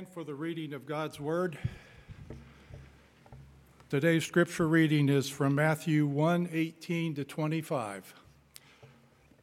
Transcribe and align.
stand 0.00 0.14
for 0.14 0.24
the 0.24 0.34
reading 0.34 0.72
of 0.72 0.86
God's 0.86 1.20
Word. 1.20 1.58
Today's 3.90 4.24
scripture 4.24 4.66
reading 4.66 5.10
is 5.10 5.28
from 5.28 5.54
Matthew 5.54 6.06
1 6.06 6.48
18 6.50 7.16
to 7.16 7.24
25. 7.24 8.14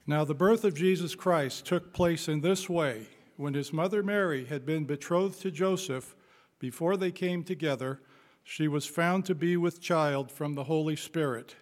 Now, 0.08 0.24
the 0.24 0.34
birth 0.34 0.64
of 0.64 0.74
Jesus 0.74 1.14
Christ 1.14 1.68
took 1.68 1.94
place 1.94 2.28
in 2.28 2.42
this 2.42 2.68
way. 2.68 3.06
When 3.36 3.54
his 3.54 3.72
mother 3.72 4.02
Mary 4.02 4.46
had 4.46 4.66
been 4.66 4.86
betrothed 4.86 5.40
to 5.42 5.52
Joseph, 5.52 6.16
before 6.58 6.98
they 6.98 7.12
came 7.12 7.44
together, 7.44 8.02
she 8.44 8.68
was 8.68 8.88
found 8.88 9.26
to 9.26 9.36
be 9.36 9.58
with 9.58 9.80
child 9.80 10.32
from 10.32 10.56
the 10.56 10.64
Holy 10.64 10.96
Spirit. 10.96 11.56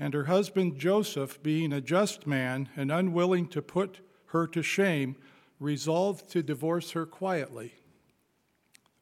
And 0.00 0.14
her 0.14 0.24
husband 0.24 0.80
Joseph, 0.80 1.40
being 1.44 1.72
a 1.72 1.80
just 1.80 2.26
man 2.26 2.70
and 2.74 2.90
unwilling 2.90 3.46
to 3.48 3.62
put 3.62 4.00
her 4.30 4.48
to 4.48 4.64
shame, 4.64 5.14
resolved 5.60 6.28
to 6.30 6.42
divorce 6.42 6.90
her 6.90 7.06
quietly. 7.06 7.74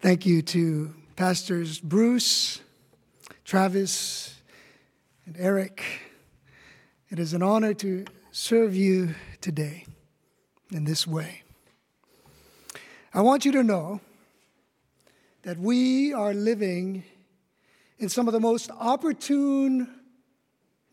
Thank 0.00 0.24
you 0.24 0.40
to 0.40 0.94
Pastors 1.14 1.78
Bruce, 1.78 2.62
Travis, 3.44 4.34
and 5.26 5.36
Eric. 5.38 5.84
It 7.10 7.18
is 7.18 7.34
an 7.34 7.42
honor 7.42 7.74
to 7.74 8.06
serve 8.30 8.74
you 8.74 9.14
today 9.42 9.84
in 10.72 10.84
this 10.84 11.06
way. 11.06 11.42
I 13.12 13.20
want 13.20 13.44
you 13.44 13.52
to 13.52 13.62
know 13.62 14.00
that 15.42 15.58
we 15.58 16.14
are 16.14 16.32
living 16.32 17.04
in 17.98 18.08
some 18.08 18.26
of 18.26 18.32
the 18.32 18.40
most 18.40 18.70
opportune 18.70 20.00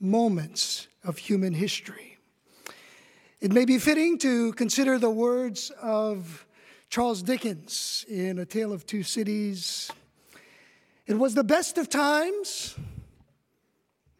moments 0.01 0.89
of 1.05 1.17
human 1.17 1.53
history. 1.53 2.17
It 3.39 3.53
may 3.53 3.63
be 3.63 3.79
fitting 3.79 4.17
to 4.17 4.51
consider 4.51 4.99
the 4.99 5.09
words 5.09 5.71
of 5.81 6.45
Charles 6.89 7.21
Dickens 7.21 8.05
in 8.07 8.39
A 8.39 8.45
Tale 8.45 8.71
of 8.71 8.85
Two 8.85 9.03
Cities. 9.03 9.91
It 11.05 11.15
was 11.15 11.33
the 11.35 11.43
best 11.43 11.77
of 11.77 11.89
times, 11.89 12.75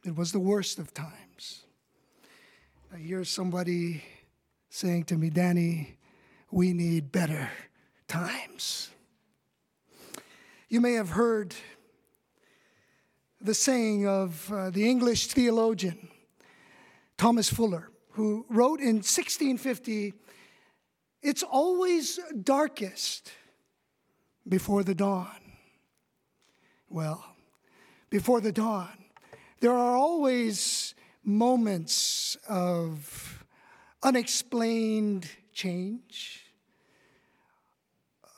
it 0.06 0.16
was 0.16 0.32
the 0.32 0.40
worst 0.40 0.78
of 0.78 0.94
times. 0.94 1.64
I 2.94 2.98
hear 2.98 3.24
somebody 3.24 4.04
saying 4.70 5.06
to 5.06 5.18
me, 5.18 5.30
Danny, 5.30 5.98
we 6.52 6.74
need 6.74 7.12
better 7.12 7.50
times. 8.08 8.90
You 10.70 10.82
may 10.82 10.94
have 10.94 11.10
heard 11.10 11.56
the 13.42 13.54
saying 13.54 14.08
of 14.08 14.52
uh, 14.52 14.70
the 14.70 14.90
English 14.90 15.28
theologian 15.28 16.10
Thomas 17.18 17.50
Fuller, 17.50 17.90
who 18.12 18.46
wrote 18.50 18.80
in 18.80 18.98
1650 18.98 20.14
it's 21.28 21.44
always 21.44 22.22
darkest 22.42 23.34
before 24.48 24.82
the 24.82 24.96
dawn. 24.96 25.42
Well, 26.90 27.22
before 28.10 28.40
the 28.40 28.54
dawn, 28.54 28.98
there 29.60 29.74
are 29.74 29.98
always 29.98 30.96
moments 31.26 32.38
of 32.48 33.44
unexplained 34.02 35.30
change, 35.52 36.46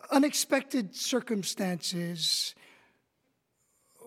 unexpected 0.09 0.95
circumstances 0.95 2.55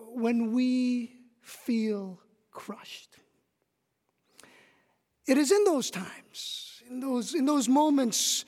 when 0.09 0.51
we 0.51 1.15
feel 1.41 2.19
crushed. 2.51 3.15
It 5.25 5.37
is 5.37 5.53
in 5.53 5.63
those 5.63 5.89
times, 5.89 6.83
in 6.89 6.99
those, 6.99 7.33
in 7.33 7.45
those 7.45 7.69
moments 7.69 8.43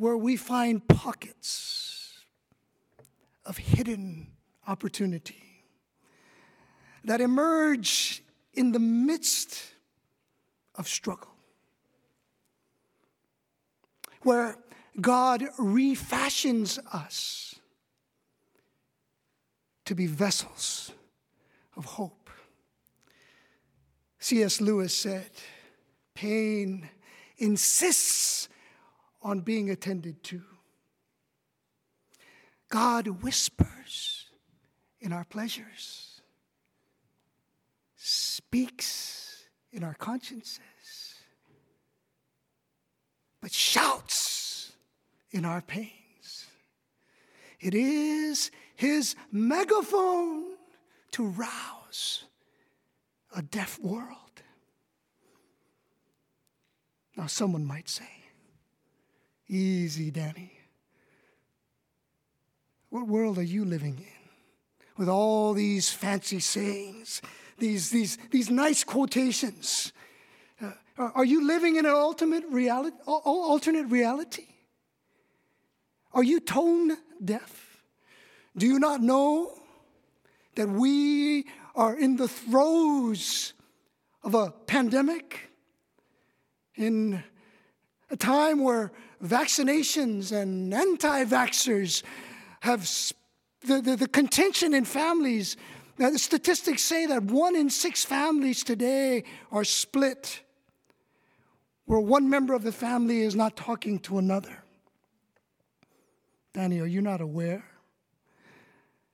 where 0.00 0.16
we 0.16 0.34
find 0.34 0.88
pockets 0.88 2.14
of 3.44 3.58
hidden 3.58 4.26
opportunity 4.66 5.62
that 7.04 7.20
emerge 7.20 8.22
in 8.54 8.72
the 8.72 8.78
midst 8.78 9.74
of 10.74 10.88
struggle, 10.88 11.34
where 14.22 14.56
God 15.02 15.44
refashions 15.58 16.78
us 16.94 17.56
to 19.84 19.94
be 19.94 20.06
vessels 20.06 20.92
of 21.76 21.84
hope. 21.84 22.30
C.S. 24.18 24.62
Lewis 24.62 24.96
said, 24.96 25.30
Pain 26.14 26.88
insists 27.36 28.48
on 29.22 29.40
being 29.40 29.70
attended 29.70 30.22
to. 30.24 30.42
God 32.68 33.06
whispers 33.22 34.26
in 35.00 35.12
our 35.12 35.24
pleasures, 35.24 36.20
speaks 37.96 39.44
in 39.72 39.82
our 39.82 39.94
consciences, 39.94 40.60
but 43.40 43.52
shouts 43.52 44.72
in 45.30 45.44
our 45.44 45.60
pains. 45.60 46.46
It 47.58 47.74
is 47.74 48.50
his 48.76 49.16
megaphone 49.32 50.56
to 51.12 51.26
rouse 51.26 52.24
a 53.34 53.42
deaf 53.42 53.78
world. 53.80 54.16
Now, 57.16 57.26
someone 57.26 57.64
might 57.64 57.88
say, 57.88 58.08
Easy, 59.50 60.12
Danny. 60.12 60.52
What 62.88 63.08
world 63.08 63.36
are 63.36 63.42
you 63.42 63.64
living 63.64 63.96
in? 63.98 64.30
With 64.96 65.08
all 65.08 65.54
these 65.54 65.90
fancy 65.90 66.38
sayings, 66.38 67.20
these, 67.58 67.90
these, 67.90 68.16
these 68.30 68.48
nice 68.48 68.84
quotations. 68.84 69.92
Uh, 70.62 70.70
are 70.96 71.24
you 71.24 71.44
living 71.44 71.76
in 71.76 71.84
an 71.84 71.92
ultimate 71.92 72.44
reality, 72.48 72.96
alternate 73.06 73.86
reality? 73.86 74.46
Are 76.12 76.22
you 76.22 76.38
tone 76.38 76.96
deaf? 77.24 77.82
Do 78.56 78.66
you 78.66 78.78
not 78.78 79.00
know 79.00 79.52
that 80.54 80.68
we 80.68 81.46
are 81.74 81.98
in 81.98 82.16
the 82.16 82.28
throes 82.28 83.52
of 84.22 84.36
a 84.36 84.52
pandemic? 84.68 85.50
In 86.76 87.24
a 88.10 88.16
time 88.16 88.62
where 88.62 88.92
vaccinations 89.22 90.32
and 90.32 90.72
anti 90.72 91.24
vaxxers 91.24 92.02
have 92.60 92.88
the, 93.66 93.80
the, 93.80 93.96
the, 93.96 94.08
contention 94.08 94.74
in 94.74 94.84
families. 94.84 95.56
Now, 95.98 96.10
the 96.10 96.18
statistics 96.18 96.82
say 96.82 97.06
that 97.06 97.24
one 97.24 97.56
in 97.56 97.68
six 97.68 98.04
families 98.04 98.64
today 98.64 99.24
are 99.52 99.64
split, 99.64 100.42
where 101.84 102.00
one 102.00 102.28
member 102.30 102.54
of 102.54 102.62
the 102.62 102.72
family 102.72 103.20
is 103.20 103.34
not 103.34 103.56
talking 103.56 103.98
to 104.00 104.18
another. 104.18 104.62
Danny, 106.52 106.80
are 106.80 106.86
you 106.86 107.00
not 107.00 107.20
aware 107.20 107.64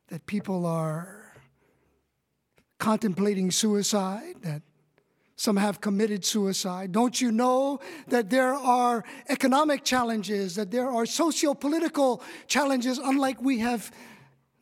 that 0.08 0.26
people 0.26 0.64
are 0.64 1.32
contemplating 2.78 3.50
suicide, 3.50 4.36
that 4.42 4.62
Some 5.36 5.58
have 5.58 5.82
committed 5.82 6.24
suicide. 6.24 6.92
Don't 6.92 7.20
you 7.20 7.30
know 7.30 7.80
that 8.08 8.30
there 8.30 8.54
are 8.54 9.04
economic 9.28 9.84
challenges, 9.84 10.54
that 10.54 10.70
there 10.70 10.88
are 10.88 11.04
socio 11.04 11.52
political 11.52 12.22
challenges 12.46 12.96
unlike 12.96 13.42
we 13.42 13.58
have 13.58 13.90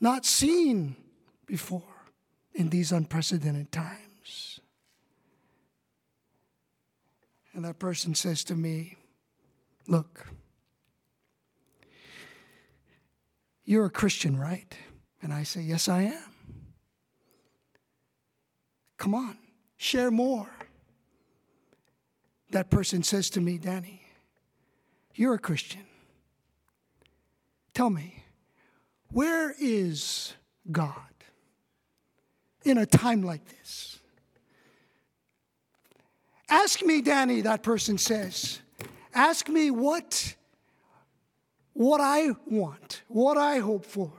not 0.00 0.26
seen 0.26 0.96
before 1.46 1.82
in 2.54 2.70
these 2.70 2.90
unprecedented 2.90 3.70
times? 3.70 4.58
And 7.52 7.64
that 7.64 7.78
person 7.78 8.16
says 8.16 8.42
to 8.44 8.56
me, 8.56 8.96
Look, 9.86 10.26
you're 13.64 13.84
a 13.84 13.90
Christian, 13.90 14.36
right? 14.36 14.74
And 15.22 15.32
I 15.32 15.44
say, 15.44 15.60
Yes, 15.60 15.88
I 15.88 16.02
am. 16.02 16.32
Come 18.98 19.14
on, 19.14 19.38
share 19.76 20.10
more. 20.10 20.48
That 22.54 22.70
person 22.70 23.02
says 23.02 23.30
to 23.30 23.40
me, 23.40 23.58
Danny, 23.58 24.00
you're 25.16 25.34
a 25.34 25.40
Christian. 25.40 25.82
Tell 27.74 27.90
me, 27.90 28.22
where 29.10 29.52
is 29.58 30.34
God 30.70 30.94
in 32.64 32.78
a 32.78 32.86
time 32.86 33.24
like 33.24 33.44
this? 33.48 33.98
Ask 36.48 36.84
me, 36.84 37.02
Danny, 37.02 37.40
that 37.40 37.64
person 37.64 37.98
says. 37.98 38.60
Ask 39.12 39.48
me 39.48 39.72
what, 39.72 40.36
what 41.72 42.00
I 42.00 42.36
want, 42.46 43.02
what 43.08 43.36
I 43.36 43.58
hope 43.58 43.84
for. 43.84 44.12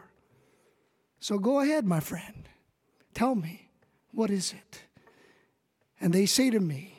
So 1.21 1.39
go 1.39 1.61
ahead, 1.61 1.85
my 1.85 2.01
friend. 2.01 2.49
Tell 3.13 3.33
me, 3.33 3.69
what 4.11 4.29
is 4.29 4.51
it? 4.51 4.81
And 6.01 6.13
they 6.13 6.25
say 6.25 6.49
to 6.49 6.59
me, 6.59 6.94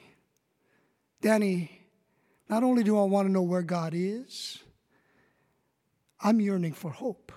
Danny, 1.20 1.82
not 2.48 2.62
only 2.62 2.82
do 2.82 2.98
I 2.98 3.04
want 3.04 3.26
to 3.26 3.32
know 3.32 3.42
where 3.42 3.62
God 3.62 3.92
is, 3.94 4.62
I'm 6.20 6.40
yearning 6.40 6.72
for 6.72 6.90
hope. 6.90 7.32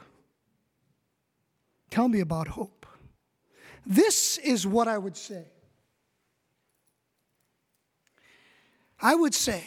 Tell 1.90 2.08
me 2.08 2.20
about 2.20 2.48
hope. 2.48 2.86
This 3.86 4.38
is 4.38 4.68
what 4.68 4.88
I 4.88 4.98
would 4.98 5.18
say. 5.18 5.46
I 9.02 9.16
would 9.16 9.34
say, 9.34 9.64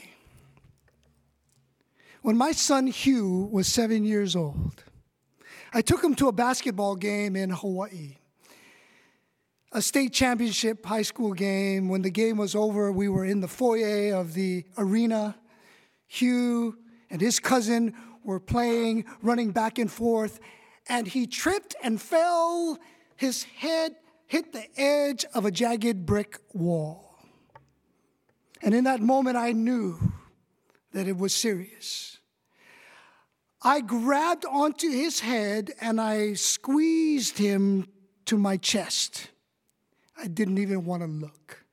when 2.20 2.36
my 2.36 2.52
son 2.52 2.86
Hugh 2.86 3.48
was 3.50 3.66
seven 3.66 4.04
years 4.04 4.36
old, 4.36 4.84
I 5.72 5.82
took 5.82 6.04
him 6.04 6.14
to 6.16 6.28
a 6.28 6.32
basketball 6.32 6.96
game 6.96 7.34
in 7.34 7.50
Hawaii. 7.50 8.18
A 9.74 9.80
state 9.80 10.12
championship 10.12 10.84
high 10.84 11.02
school 11.02 11.32
game. 11.32 11.88
When 11.88 12.02
the 12.02 12.10
game 12.10 12.36
was 12.36 12.54
over, 12.54 12.92
we 12.92 13.08
were 13.08 13.24
in 13.24 13.40
the 13.40 13.48
foyer 13.48 14.14
of 14.14 14.34
the 14.34 14.64
arena. 14.76 15.34
Hugh 16.06 16.76
and 17.08 17.22
his 17.22 17.40
cousin 17.40 17.94
were 18.22 18.38
playing, 18.38 19.06
running 19.22 19.50
back 19.50 19.78
and 19.78 19.90
forth, 19.90 20.40
and 20.90 21.06
he 21.06 21.26
tripped 21.26 21.74
and 21.82 21.98
fell. 22.00 22.78
His 23.16 23.44
head 23.44 23.94
hit 24.26 24.52
the 24.52 24.66
edge 24.78 25.24
of 25.34 25.46
a 25.46 25.50
jagged 25.50 26.04
brick 26.04 26.38
wall. 26.52 27.18
And 28.60 28.74
in 28.74 28.84
that 28.84 29.00
moment, 29.00 29.38
I 29.38 29.52
knew 29.52 30.12
that 30.92 31.08
it 31.08 31.16
was 31.16 31.34
serious. 31.34 32.18
I 33.62 33.80
grabbed 33.80 34.44
onto 34.44 34.90
his 34.90 35.20
head 35.20 35.72
and 35.80 35.98
I 35.98 36.34
squeezed 36.34 37.38
him 37.38 37.88
to 38.26 38.36
my 38.36 38.58
chest. 38.58 39.28
I 40.16 40.28
didn't 40.28 40.58
even 40.58 40.84
want 40.84 41.02
to 41.02 41.08
look. 41.08 41.64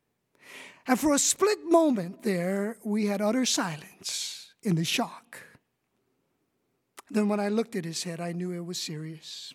And 0.88 1.00
for 1.00 1.14
a 1.14 1.20
split 1.20 1.60
moment 1.66 2.24
there, 2.24 2.78
we 2.84 3.06
had 3.06 3.22
utter 3.22 3.46
silence 3.46 4.54
in 4.64 4.76
the 4.76 4.84
shock. 4.84 5.40
Then, 7.12 7.28
when 7.28 7.40
I 7.40 7.50
looked 7.50 7.76
at 7.76 7.86
his 7.86 8.04
head, 8.04 8.20
I 8.20 8.32
knew 8.32 8.52
it 8.52 8.66
was 8.66 8.80
serious. 8.80 9.54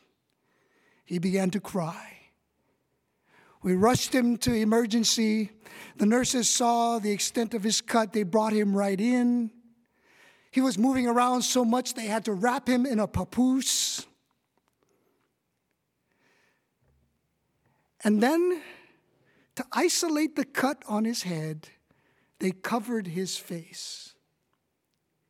He 1.04 1.18
began 1.18 1.50
to 1.50 1.60
cry. 1.60 2.14
We 3.62 3.74
rushed 3.74 4.14
him 4.14 4.36
to 4.38 4.52
emergency. 4.52 5.50
The 5.96 6.06
nurses 6.06 6.48
saw 6.48 6.98
the 6.98 7.12
extent 7.12 7.54
of 7.54 7.62
his 7.62 7.80
cut. 7.80 8.12
They 8.12 8.22
brought 8.22 8.52
him 8.52 8.76
right 8.76 9.00
in. 9.00 9.50
He 10.50 10.60
was 10.60 10.78
moving 10.78 11.06
around 11.06 11.42
so 11.42 11.64
much 11.64 11.94
they 11.94 12.06
had 12.06 12.24
to 12.26 12.32
wrap 12.32 12.68
him 12.68 12.86
in 12.86 13.00
a 13.00 13.08
papoose. 13.08 14.06
And 18.04 18.22
then, 18.22 18.62
to 19.56 19.64
isolate 19.72 20.36
the 20.36 20.44
cut 20.44 20.82
on 20.88 21.04
his 21.04 21.22
head, 21.22 21.68
they 22.40 22.50
covered 22.50 23.08
his 23.08 23.36
face 23.36 24.14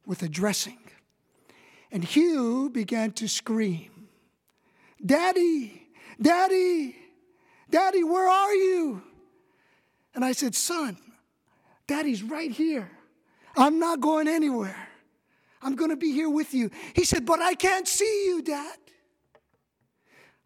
with 0.07 0.23
a 0.23 0.29
dressing. 0.29 0.79
And 1.91 2.05
Hugh 2.05 2.71
began 2.71 3.13
to 3.13 3.29
scream, 3.29 4.09
Daddy, 5.05 5.89
Daddy, 6.21 6.97
Daddy, 7.71 8.05
where 8.05 8.29
are 8.29 8.55
you? 8.55 9.03
And 10.15 10.25
I 10.25 10.33
said, 10.33 10.55
Son, 10.55 10.97
Daddy's 11.87 12.23
right 12.23 12.51
here. 12.51 12.91
I'm 13.57 13.79
not 13.79 14.01
going 14.01 14.29
anywhere. 14.29 14.89
I'm 15.63 15.77
going 15.77 15.91
to 15.91 15.97
be 15.97 16.13
here 16.13 16.29
with 16.29 16.53
you. 16.53 16.71
He 16.95 17.05
said, 17.05 17.25
But 17.25 17.41
I 17.41 17.55
can't 17.55 17.89
see 17.89 18.27
you, 18.27 18.43
Dad. 18.43 18.77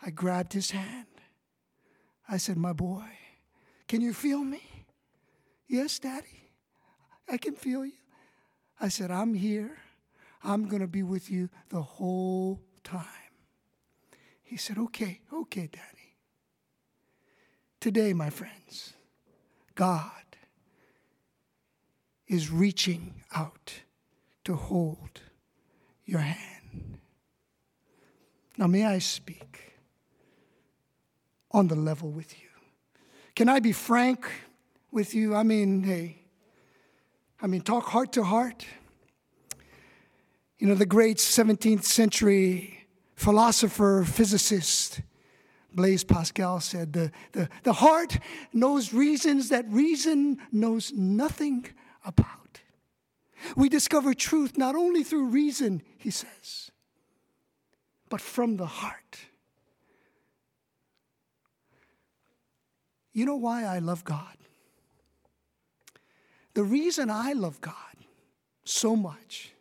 I 0.00 0.10
grabbed 0.10 0.52
his 0.52 0.70
hand. 0.70 1.06
I 2.28 2.36
said, 2.36 2.56
My 2.56 2.72
boy, 2.72 3.04
can 3.88 4.02
you 4.02 4.12
feel 4.12 4.44
me? 4.44 4.62
Yes, 5.66 5.98
Daddy. 5.98 6.50
I 7.28 7.38
can 7.38 7.54
feel 7.54 7.84
you. 7.84 7.92
I 8.80 8.88
said, 8.88 9.10
I'm 9.10 9.34
here. 9.34 9.78
I'm 10.44 10.68
going 10.68 10.82
to 10.82 10.88
be 10.88 11.02
with 11.02 11.30
you 11.30 11.48
the 11.70 11.82
whole 11.82 12.60
time. 12.84 13.04
He 14.42 14.56
said, 14.56 14.78
Okay, 14.78 15.20
okay, 15.32 15.68
Daddy. 15.72 16.16
Today, 17.80 18.12
my 18.12 18.30
friends, 18.30 18.94
God 19.74 20.10
is 22.26 22.50
reaching 22.50 23.22
out 23.34 23.74
to 24.44 24.54
hold 24.54 25.20
your 26.04 26.20
hand. 26.20 26.98
Now, 28.56 28.66
may 28.66 28.84
I 28.84 28.98
speak 28.98 29.74
on 31.52 31.68
the 31.68 31.76
level 31.76 32.10
with 32.10 32.40
you? 32.40 32.47
Can 33.38 33.48
I 33.48 33.60
be 33.60 33.70
frank 33.70 34.28
with 34.90 35.14
you? 35.14 35.32
I 35.36 35.44
mean, 35.44 35.84
hey, 35.84 36.22
I 37.40 37.46
mean, 37.46 37.60
talk 37.60 37.84
heart 37.84 38.10
to 38.14 38.24
heart. 38.24 38.66
You 40.58 40.66
know, 40.66 40.74
the 40.74 40.84
great 40.84 41.18
17th 41.18 41.84
century 41.84 42.88
philosopher, 43.14 44.04
physicist, 44.04 45.02
Blaise 45.72 46.02
Pascal 46.02 46.58
said, 46.58 46.92
the, 46.92 47.12
the, 47.30 47.48
the 47.62 47.74
heart 47.74 48.18
knows 48.52 48.92
reasons 48.92 49.50
that 49.50 49.68
reason 49.68 50.38
knows 50.50 50.92
nothing 50.92 51.64
about. 52.04 52.62
We 53.54 53.68
discover 53.68 54.14
truth 54.14 54.58
not 54.58 54.74
only 54.74 55.04
through 55.04 55.26
reason, 55.26 55.82
he 55.96 56.10
says, 56.10 56.72
but 58.08 58.20
from 58.20 58.56
the 58.56 58.66
heart. 58.66 59.27
You 63.12 63.24
know 63.24 63.36
why 63.36 63.64
I 63.64 63.78
love 63.78 64.04
God? 64.04 64.36
The 66.54 66.64
reason 66.64 67.10
I 67.10 67.32
love 67.32 67.60
God 67.60 67.74
so 68.64 68.96
much 68.96 69.52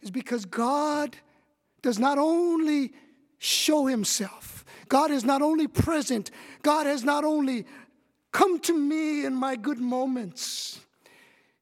is 0.00 0.10
because 0.10 0.44
God 0.44 1.16
does 1.82 1.98
not 1.98 2.18
only 2.18 2.92
show 3.38 3.86
himself, 3.86 4.64
God 4.88 5.10
is 5.10 5.24
not 5.24 5.42
only 5.42 5.66
present, 5.68 6.30
God 6.62 6.86
has 6.86 7.04
not 7.04 7.24
only 7.24 7.66
come 8.32 8.58
to 8.60 8.76
me 8.76 9.24
in 9.24 9.34
my 9.34 9.56
good 9.56 9.78
moments. 9.78 10.80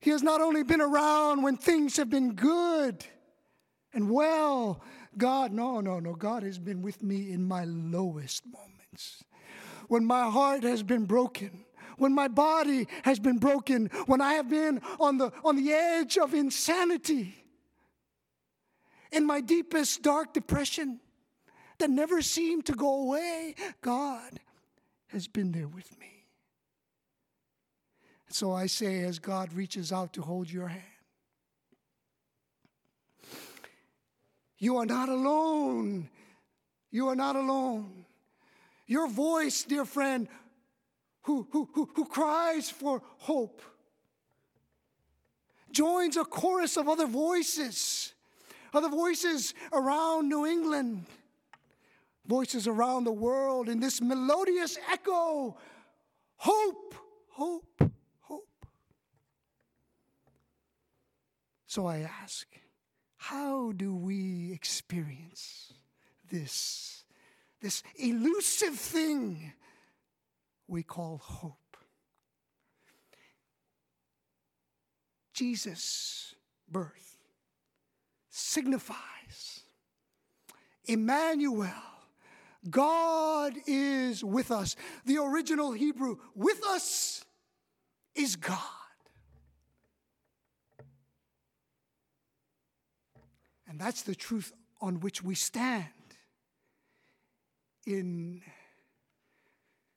He 0.00 0.10
has 0.10 0.22
not 0.22 0.40
only 0.40 0.62
been 0.62 0.80
around 0.80 1.42
when 1.42 1.56
things 1.56 1.96
have 1.96 2.08
been 2.08 2.34
good 2.34 3.04
and 3.92 4.10
well. 4.10 4.80
God, 5.16 5.52
no, 5.52 5.80
no, 5.80 5.98
no. 5.98 6.14
God 6.14 6.42
has 6.42 6.58
been 6.58 6.82
with 6.82 7.02
me 7.02 7.32
in 7.32 7.46
my 7.46 7.64
lowest 7.64 8.44
moments. 8.46 9.24
When 9.88 10.04
my 10.04 10.30
heart 10.30 10.62
has 10.62 10.82
been 10.82 11.04
broken, 11.04 11.64
when 11.98 12.14
my 12.14 12.28
body 12.28 12.86
has 13.02 13.18
been 13.18 13.38
broken, 13.38 13.86
when 14.06 14.20
I 14.20 14.34
have 14.34 14.48
been 14.48 14.80
on 15.00 15.18
the, 15.18 15.32
on 15.44 15.56
the 15.56 15.72
edge 15.72 16.16
of 16.16 16.32
insanity 16.32 17.34
in 19.10 19.26
my 19.26 19.40
deepest 19.40 20.02
dark 20.02 20.32
depression 20.32 21.00
that 21.78 21.90
never 21.90 22.22
seemed 22.22 22.66
to 22.66 22.72
go 22.72 23.02
away, 23.02 23.54
God 23.80 24.40
has 25.08 25.26
been 25.26 25.52
there 25.52 25.68
with 25.68 25.98
me. 25.98 26.26
So 28.30 28.52
I 28.52 28.66
say, 28.66 29.04
as 29.04 29.18
God 29.18 29.52
reaches 29.54 29.90
out 29.90 30.12
to 30.12 30.22
hold 30.22 30.50
your 30.50 30.68
hand, 30.68 30.82
you 34.58 34.76
are 34.76 34.86
not 34.86 35.08
alone. 35.08 36.10
You 36.90 37.08
are 37.08 37.16
not 37.16 37.36
alone. 37.36 38.04
Your 38.88 39.06
voice, 39.06 39.64
dear 39.64 39.84
friend, 39.84 40.26
who, 41.22 41.46
who, 41.52 41.68
who, 41.74 41.88
who 41.94 42.06
cries 42.06 42.70
for 42.70 43.02
hope, 43.18 43.60
joins 45.70 46.16
a 46.16 46.24
chorus 46.24 46.78
of 46.78 46.88
other 46.88 47.06
voices, 47.06 48.14
other 48.72 48.88
voices 48.88 49.52
around 49.74 50.30
New 50.30 50.46
England, 50.46 51.04
voices 52.26 52.66
around 52.66 53.04
the 53.04 53.12
world 53.12 53.68
in 53.68 53.78
this 53.78 54.00
melodious 54.00 54.78
echo 54.90 55.56
hope, 56.36 56.94
hope, 57.28 57.82
hope. 58.20 58.66
So 61.66 61.86
I 61.86 62.08
ask, 62.22 62.46
how 63.16 63.72
do 63.72 63.94
we 63.94 64.50
experience 64.52 65.74
this, 66.30 67.04
this 67.60 67.82
elusive 67.96 68.74
thing 68.74 69.52
we 70.66 70.82
call 70.82 71.18
hope? 71.18 71.76
Jesus' 75.32 76.34
birth 76.70 77.16
signifies 78.30 79.60
Emmanuel. 80.84 81.70
God 82.68 83.54
is 83.66 84.24
with 84.24 84.50
us. 84.50 84.74
The 85.04 85.18
original 85.18 85.72
Hebrew, 85.72 86.16
with 86.34 86.60
us 86.66 87.24
is 88.14 88.34
God. 88.36 88.58
And 93.68 93.78
that's 93.78 94.02
the 94.02 94.14
truth 94.14 94.52
on 94.80 95.00
which 95.00 95.22
we 95.22 95.34
stand 95.34 95.86
in 97.88 98.42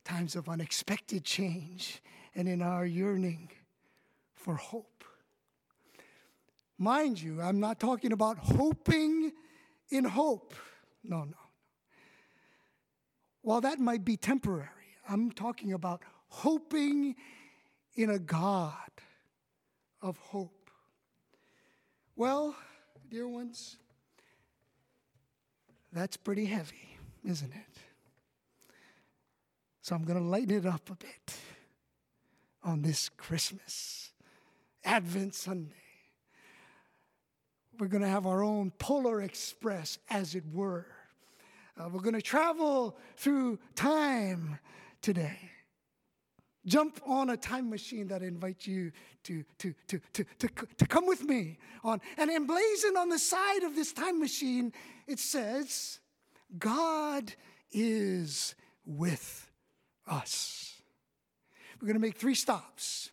times 0.06 0.38
of 0.38 0.48
unexpected 0.48 1.26
change 1.26 2.02
and 2.34 2.48
in 2.48 2.62
our 2.62 2.86
yearning 2.86 3.50
for 4.34 4.56
hope. 4.56 5.04
Mind 6.78 7.22
you, 7.22 7.42
I'm 7.42 7.60
not 7.60 7.82
talking 7.82 8.14
about 8.14 8.38
hoping 8.38 9.34
in 9.90 10.06
hope. 10.06 10.54
No, 11.04 11.26
no. 11.26 11.38
While 13.42 13.60
that 13.62 13.78
might 13.78 14.06
be 14.06 14.16
temporary, 14.16 14.70
I'm 15.10 15.30
talking 15.30 15.74
about 15.74 16.02
hoping 16.30 17.16
in 17.96 18.10
a 18.10 18.20
God 18.20 18.90
of 20.02 20.18
hope. 20.18 20.70
Well, 22.16 22.56
dear 23.10 23.28
ones, 23.28 23.76
that's 25.92 26.16
pretty 26.16 26.46
heavy, 26.46 26.91
isn't 27.28 27.52
it? 27.52 27.80
So 29.82 29.96
I'm 29.96 30.04
going 30.04 30.20
to 30.20 30.26
lighten 30.26 30.58
it 30.58 30.66
up 30.66 30.90
a 30.90 30.96
bit 30.96 31.36
on 32.64 32.82
this 32.82 33.10
Christmas, 33.10 34.12
Advent 34.84 35.34
Sunday. 35.34 35.74
We're 37.80 37.88
going 37.88 38.04
to 38.04 38.10
have 38.10 38.28
our 38.28 38.44
own 38.44 38.72
Polar 38.78 39.22
Express, 39.22 39.98
as 40.10 40.36
it 40.36 40.44
were. 40.54 40.86
Uh, 41.80 41.90
we're 41.90 42.02
going 42.02 42.14
to 42.14 42.22
travel 42.22 42.98
through 43.18 43.58
time 43.76 44.60
today. 45.02 45.38
Jump 46.66 47.02
on 47.08 47.32
a 47.32 47.38
time 47.38 47.72
machine 47.72 48.08
that 48.10 48.22
invites 48.22 48.68
you 48.68 48.92
to, 49.24 49.44
to, 49.58 49.74
to, 49.88 50.00
to, 50.14 50.26
to, 50.38 50.50
to 50.78 50.86
come 50.86 51.08
with 51.08 51.24
me 51.24 51.58
on. 51.84 52.00
And 52.18 52.30
emblazoned 52.30 52.98
on 52.98 53.10
the 53.10 53.18
side 53.18 53.64
of 53.64 53.76
this 53.76 53.94
time 53.94 54.20
machine, 54.20 54.72
it 55.08 55.18
says, 55.18 56.00
God 56.58 57.34
is 57.72 58.56
with 58.86 59.50
us. 60.08 60.82
We're 61.80 61.88
going 61.88 61.96
to 61.96 62.02
make 62.02 62.18
three 62.18 62.36
stops. 62.36 63.10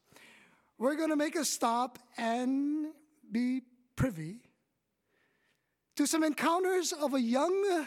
We're 0.79 0.97
going 0.97 1.11
to 1.11 1.17
make 1.17 1.37
a 1.37 1.45
stop 1.45 1.99
and 2.17 2.89
be 3.31 3.63
privy 3.97 4.41
to 5.97 6.07
some 6.07 6.23
encounters 6.23 6.93
of 6.93 7.15
a 7.15 7.21
young 7.21 7.87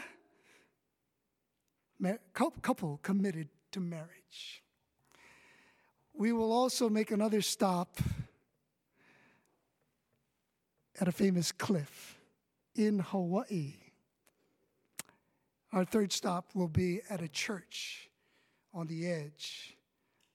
couple 2.34 2.98
committed 3.02 3.48
to 3.70 3.80
marriage. 3.80 4.62
We 6.14 6.32
will 6.32 6.52
also 6.52 6.88
make 6.88 7.10
another 7.10 7.40
stop 7.40 7.98
at 11.00 11.08
a 11.08 11.12
famous 11.12 11.52
cliff 11.52 12.18
in 12.74 12.98
Hawaii. 12.98 13.74
Our 15.72 15.86
third 15.86 16.12
stop 16.12 16.50
will 16.54 16.68
be 16.68 17.00
at 17.08 17.22
a 17.22 17.28
church 17.28 18.10
on 18.74 18.86
the 18.88 19.08
edge 19.10 19.74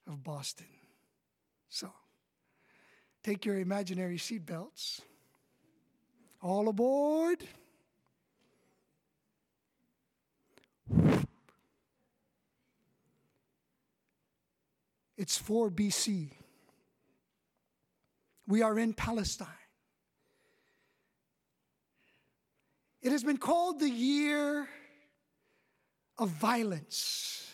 of 0.08 0.24
Boston. 0.24 0.66
So, 1.70 1.92
take 3.24 3.46
your 3.46 3.60
imaginary 3.60 4.18
seatbelts. 4.18 5.02
All 6.42 6.68
aboard. 6.70 7.44
It's 15.18 15.38
4 15.38 15.70
BC. 15.70 16.30
We 18.48 18.62
are 18.62 18.80
in 18.80 18.94
Palestine. 18.94 19.48
It 23.02 23.12
has 23.12 23.24
been 23.24 23.38
called 23.38 23.80
the 23.80 23.90
year 23.90 24.68
of 26.18 26.30
violence, 26.30 27.52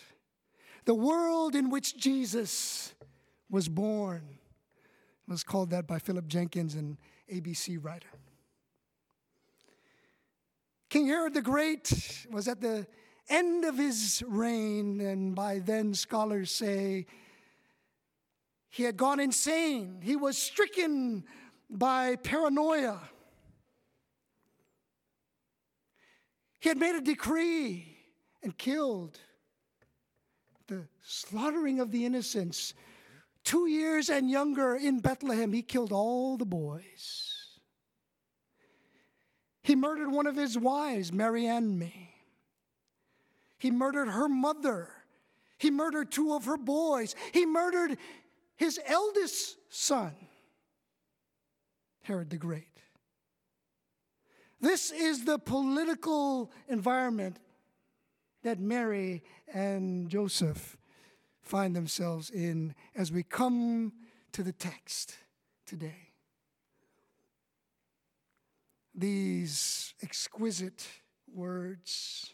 the 0.84 0.94
world 0.94 1.54
in 1.54 1.70
which 1.70 1.96
Jesus 1.96 2.94
was 3.50 3.68
born. 3.68 4.38
was 5.28 5.42
called 5.42 5.70
that 5.70 5.86
by 5.86 5.98
Philip 5.98 6.26
Jenkins, 6.26 6.74
an 6.74 6.98
ABC 7.32 7.78
writer. 7.82 8.08
King 10.90 11.06
Herod 11.06 11.34
the 11.34 11.42
Great 11.42 12.26
was 12.30 12.46
at 12.46 12.60
the 12.60 12.86
end 13.28 13.64
of 13.64 13.76
his 13.76 14.22
reign, 14.26 15.00
and 15.00 15.34
by 15.34 15.58
then 15.58 15.94
scholars 15.94 16.50
say 16.50 17.06
he 18.70 18.82
had 18.82 18.96
gone 18.96 19.20
insane. 19.20 20.00
He 20.02 20.16
was 20.16 20.36
stricken 20.36 21.24
by 21.70 22.16
paranoia. 22.16 23.00
He 26.60 26.68
had 26.68 26.78
made 26.78 26.94
a 26.94 27.00
decree 27.00 27.93
and 28.44 28.56
killed 28.56 29.18
the 30.68 30.86
slaughtering 31.02 31.80
of 31.80 31.90
the 31.90 32.04
innocents. 32.04 32.74
Two 33.42 33.66
years 33.66 34.08
and 34.08 34.30
younger 34.30 34.76
in 34.76 35.00
Bethlehem, 35.00 35.52
he 35.52 35.62
killed 35.62 35.92
all 35.92 36.36
the 36.36 36.46
boys. 36.46 37.32
He 39.62 39.74
murdered 39.74 40.10
one 40.10 40.26
of 40.26 40.36
his 40.36 40.58
wives, 40.58 41.12
Mariamne. 41.12 41.90
He 43.58 43.70
murdered 43.70 44.08
her 44.08 44.28
mother. 44.28 44.90
He 45.58 45.70
murdered 45.70 46.12
two 46.12 46.34
of 46.34 46.44
her 46.44 46.58
boys. 46.58 47.14
He 47.32 47.46
murdered 47.46 47.96
his 48.56 48.78
eldest 48.86 49.56
son, 49.70 50.14
Herod 52.02 52.28
the 52.28 52.36
Great. 52.36 52.68
This 54.60 54.90
is 54.90 55.24
the 55.24 55.38
political 55.38 56.50
environment 56.68 57.38
that 58.44 58.60
Mary 58.60 59.22
and 59.52 60.08
Joseph 60.08 60.76
find 61.42 61.74
themselves 61.74 62.30
in 62.30 62.74
as 62.94 63.10
we 63.10 63.22
come 63.22 63.92
to 64.32 64.42
the 64.42 64.52
text 64.52 65.16
today. 65.66 66.12
These 68.94 69.94
exquisite 70.02 70.86
words. 71.34 72.30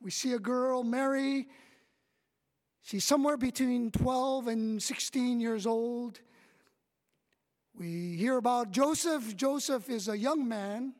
We 0.00 0.10
see 0.10 0.32
a 0.32 0.38
girl, 0.38 0.82
Mary, 0.82 1.46
She's 2.82 3.04
somewhere 3.04 3.36
between 3.36 3.92
12 3.92 4.48
and 4.48 4.82
16 4.82 5.40
years 5.40 5.66
old. 5.66 6.20
We 7.78 8.16
hear 8.16 8.36
about 8.36 8.72
Joseph. 8.72 9.36
Joseph 9.36 9.88
is 9.88 10.08
a 10.08 10.18
young 10.18 10.48
man. 10.48 10.94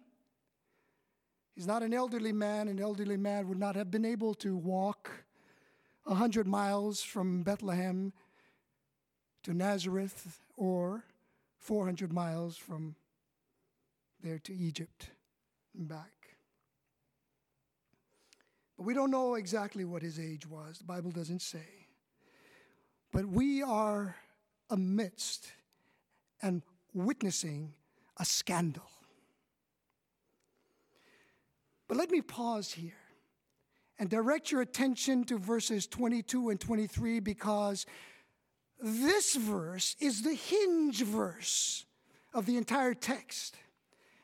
He's 1.54 1.66
not 1.66 1.82
an 1.82 1.92
elderly 1.92 2.32
man. 2.32 2.68
An 2.68 2.80
elderly 2.80 3.16
man 3.16 3.48
would 3.48 3.58
not 3.58 3.76
have 3.76 3.90
been 3.90 4.04
able 4.04 4.34
to 4.34 4.56
walk 4.56 5.10
100 6.04 6.46
miles 6.46 7.02
from 7.02 7.42
Bethlehem 7.42 8.12
to 9.42 9.52
Nazareth 9.52 10.40
or 10.56 11.04
400 11.58 12.12
miles 12.12 12.56
from 12.56 12.96
there 14.22 14.38
to 14.38 14.54
Egypt 14.54 15.10
and 15.76 15.88
back. 15.88 16.36
But 18.76 18.84
we 18.84 18.94
don't 18.94 19.10
know 19.10 19.34
exactly 19.34 19.84
what 19.84 20.02
his 20.02 20.18
age 20.18 20.46
was. 20.46 20.78
The 20.78 20.84
Bible 20.84 21.10
doesn't 21.10 21.42
say. 21.42 21.86
But 23.12 23.26
we 23.26 23.62
are 23.62 24.16
amidst 24.70 25.52
and 26.40 26.62
witnessing 26.94 27.74
a 28.16 28.24
scandal. 28.24 28.90
But 31.92 31.98
let 31.98 32.10
me 32.10 32.22
pause 32.22 32.72
here 32.72 32.94
and 33.98 34.08
direct 34.08 34.50
your 34.50 34.62
attention 34.62 35.24
to 35.24 35.36
verses 35.36 35.86
22 35.86 36.48
and 36.48 36.58
23 36.58 37.20
because 37.20 37.84
this 38.80 39.36
verse 39.36 39.94
is 40.00 40.22
the 40.22 40.32
hinge 40.32 41.02
verse 41.02 41.84
of 42.32 42.46
the 42.46 42.56
entire 42.56 42.94
text. 42.94 43.58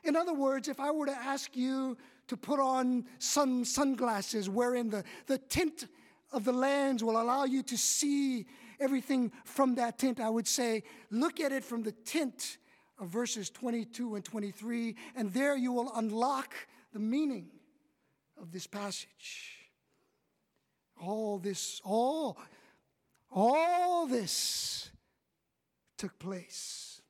In 0.03 0.15
other 0.15 0.33
words, 0.33 0.67
if 0.67 0.79
I 0.79 0.89
were 0.89 1.05
to 1.05 1.15
ask 1.15 1.55
you 1.55 1.95
to 2.29 2.35
put 2.35 2.59
on 2.59 3.05
sun 3.19 3.63
sunglasses 3.63 4.49
wherein 4.49 4.89
the, 4.89 5.03
the 5.27 5.37
tint 5.37 5.85
of 6.31 6.45
the 6.45 6.53
lens 6.53 7.03
will 7.03 7.21
allow 7.21 7.43
you 7.43 7.61
to 7.61 7.77
see 7.77 8.47
everything 8.79 9.31
from 9.45 9.75
that 9.75 9.99
tint, 9.99 10.19
I 10.19 10.31
would 10.31 10.47
say, 10.47 10.81
look 11.11 11.39
at 11.39 11.51
it 11.51 11.63
from 11.63 11.83
the 11.83 11.91
tint 11.91 12.57
of 12.97 13.09
verses 13.09 13.51
22 13.51 14.15
and 14.15 14.25
23, 14.25 14.95
and 15.15 15.31
there 15.31 15.55
you 15.55 15.71
will 15.71 15.91
unlock 15.93 16.55
the 16.93 16.99
meaning 16.99 17.51
of 18.41 18.51
this 18.51 18.67
passage. 18.67 19.55
All 21.01 21.37
this, 21.37 21.81
all, 21.83 22.37
all 23.31 24.07
this 24.07 24.89
took 25.97 26.17
place 26.19 27.01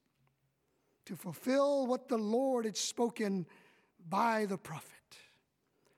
to 1.05 1.15
fulfill 1.15 1.87
what 1.87 2.07
the 2.07 2.17
Lord 2.17 2.65
had 2.65 2.77
spoken 2.77 3.47
by 4.07 4.45
the 4.45 4.57
prophet. 4.57 4.89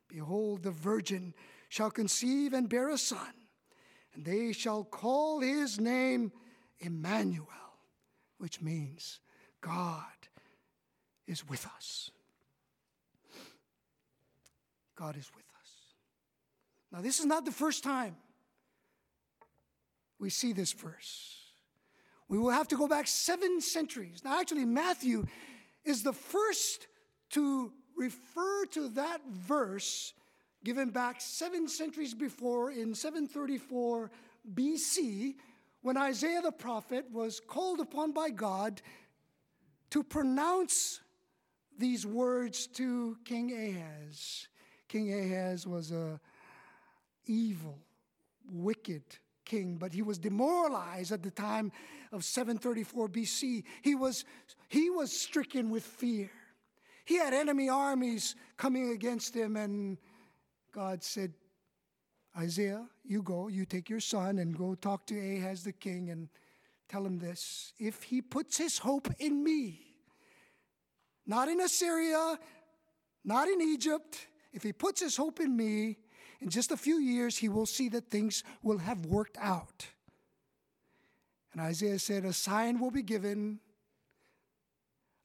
Behold, 0.07 0.63
the 0.63 0.71
virgin 0.71 1.33
shall 1.69 1.91
conceive 1.91 2.53
and 2.53 2.69
bear 2.69 2.89
a 2.89 2.97
son, 2.97 3.33
and 4.13 4.25
they 4.25 4.51
shall 4.51 4.83
call 4.83 5.39
his 5.39 5.79
name 5.79 6.31
Emmanuel, 6.79 7.47
which 8.37 8.61
means 8.61 9.19
God 9.61 10.03
is 11.27 11.47
with 11.47 11.65
us. 11.77 12.11
God 15.01 15.17
is 15.17 15.31
with 15.35 15.45
us. 15.59 15.71
Now, 16.91 17.01
this 17.01 17.19
is 17.19 17.25
not 17.25 17.43
the 17.43 17.51
first 17.51 17.83
time 17.83 18.15
we 20.19 20.29
see 20.29 20.53
this 20.53 20.73
verse. 20.73 21.39
We 22.29 22.37
will 22.37 22.51
have 22.51 22.67
to 22.67 22.77
go 22.77 22.87
back 22.87 23.07
seven 23.07 23.61
centuries. 23.61 24.21
Now, 24.23 24.39
actually, 24.39 24.65
Matthew 24.65 25.25
is 25.83 26.03
the 26.03 26.13
first 26.13 26.85
to 27.31 27.73
refer 27.97 28.65
to 28.73 28.89
that 28.89 29.21
verse 29.27 30.13
given 30.63 30.91
back 30.91 31.19
seven 31.19 31.67
centuries 31.67 32.13
before 32.13 32.69
in 32.69 32.93
734 32.93 34.11
BC 34.53 35.33
when 35.81 35.97
Isaiah 35.97 36.43
the 36.43 36.51
prophet 36.51 37.05
was 37.11 37.39
called 37.39 37.79
upon 37.79 38.11
by 38.11 38.29
God 38.29 38.83
to 39.89 40.03
pronounce 40.03 40.99
these 41.75 42.05
words 42.05 42.67
to 42.67 43.17
King 43.25 43.51
Ahaz. 43.51 44.47
King 44.91 45.13
Ahaz 45.13 45.65
was 45.65 45.93
a 45.93 46.19
evil, 47.25 47.79
wicked 48.51 49.03
king, 49.45 49.77
but 49.77 49.93
he 49.93 50.01
was 50.01 50.19
demoralized 50.19 51.13
at 51.13 51.23
the 51.23 51.31
time 51.31 51.71
of 52.11 52.25
734 52.25 53.07
BC. 53.07 53.63
He 53.83 53.95
was, 53.95 54.25
he 54.67 54.89
was 54.89 55.13
stricken 55.13 55.69
with 55.69 55.83
fear. 55.83 56.29
He 57.05 57.15
had 57.15 57.33
enemy 57.33 57.69
armies 57.69 58.35
coming 58.57 58.91
against 58.91 59.33
him, 59.33 59.55
and 59.55 59.97
God 60.73 61.05
said, 61.05 61.31
Isaiah, 62.37 62.85
you 63.05 63.21
go, 63.21 63.47
you 63.47 63.63
take 63.63 63.89
your 63.89 64.01
son 64.01 64.39
and 64.39 64.57
go 64.57 64.75
talk 64.75 65.07
to 65.07 65.17
Ahaz 65.17 65.63
the 65.63 65.71
king 65.71 66.09
and 66.09 66.27
tell 66.89 67.05
him 67.05 67.17
this 67.17 67.71
if 67.79 68.03
he 68.03 68.21
puts 68.21 68.57
his 68.57 68.77
hope 68.77 69.07
in 69.19 69.41
me, 69.41 69.95
not 71.25 71.47
in 71.47 71.61
Assyria, 71.61 72.37
not 73.23 73.47
in 73.47 73.61
Egypt, 73.61 74.27
if 74.53 74.63
he 74.63 74.73
puts 74.73 75.01
his 75.01 75.17
hope 75.17 75.39
in 75.39 75.55
me, 75.55 75.97
in 76.39 76.49
just 76.49 76.71
a 76.71 76.77
few 76.77 76.99
years 76.99 77.37
he 77.37 77.49
will 77.49 77.65
see 77.65 77.89
that 77.89 78.09
things 78.09 78.43
will 78.63 78.79
have 78.79 79.05
worked 79.05 79.37
out. 79.39 79.87
And 81.53 81.61
Isaiah 81.61 81.99
said, 81.99 82.25
A 82.25 82.33
sign 82.33 82.79
will 82.79 82.91
be 82.91 83.03
given. 83.03 83.59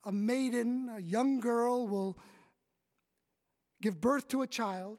A 0.04 0.12
maiden, 0.12 0.88
a 0.96 1.00
young 1.00 1.40
girl, 1.40 1.86
will 1.88 2.16
give 3.82 4.00
birth 4.00 4.28
to 4.28 4.42
a 4.42 4.46
child. 4.46 4.98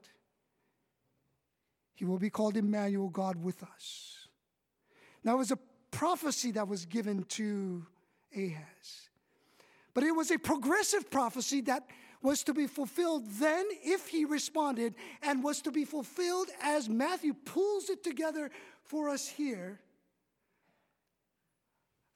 He 1.96 2.06
will 2.06 2.20
be 2.20 2.30
called 2.30 2.58
Emmanuel, 2.58 3.10
God 3.10 3.42
with 3.42 3.64
us. 3.64 4.28
Now, 5.24 5.36
it 5.36 5.38
was 5.38 5.52
a 5.52 5.60
prophecy 5.92 6.52
that 6.52 6.68
was 6.68 6.86
given 6.86 7.24
to 7.24 7.86
Ahaz. 8.36 9.10
But 9.94 10.04
it 10.04 10.12
was 10.12 10.30
a 10.30 10.38
progressive 10.38 11.10
prophecy 11.10 11.62
that 11.62 11.88
was 12.22 12.44
to 12.44 12.54
be 12.54 12.68
fulfilled 12.68 13.24
then 13.40 13.66
if 13.84 14.08
he 14.08 14.26
responded, 14.26 14.96
and 15.22 15.44
was 15.44 15.62
to 15.62 15.72
be 15.72 15.86
fulfilled 15.86 16.50
as 16.62 16.90
Matthew 16.90 17.34
pulls 17.34 17.90
it 17.90 18.04
together 18.04 18.50
for 18.84 19.10
us 19.10 19.28
here. 19.28 19.80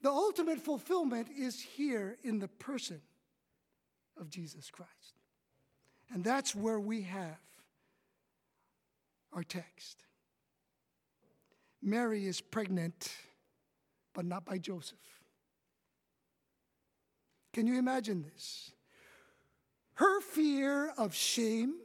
The 0.01 0.09
ultimate 0.09 0.59
fulfillment 0.59 1.27
is 1.37 1.61
here 1.61 2.17
in 2.23 2.39
the 2.39 2.47
person 2.47 3.01
of 4.19 4.29
Jesus 4.29 4.71
Christ. 4.71 4.89
And 6.13 6.23
that's 6.23 6.55
where 6.55 6.79
we 6.79 7.03
have 7.03 7.37
our 9.33 9.43
text. 9.43 9.97
Mary 11.81 12.25
is 12.25 12.41
pregnant 12.41 13.13
but 14.13 14.25
not 14.25 14.45
by 14.45 14.57
Joseph. 14.57 14.97
Can 17.53 17.67
you 17.67 17.77
imagine 17.77 18.23
this? 18.33 18.71
Her 19.95 20.21
fear 20.21 20.93
of 20.97 21.13
shame, 21.13 21.75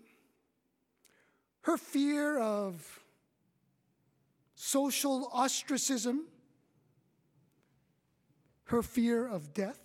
her 1.63 1.77
fear 1.77 2.39
of 2.39 3.01
social 4.55 5.29
ostracism, 5.33 6.27
her 8.65 8.83
fear 8.83 9.27
of 9.27 9.53
death. 9.53 9.81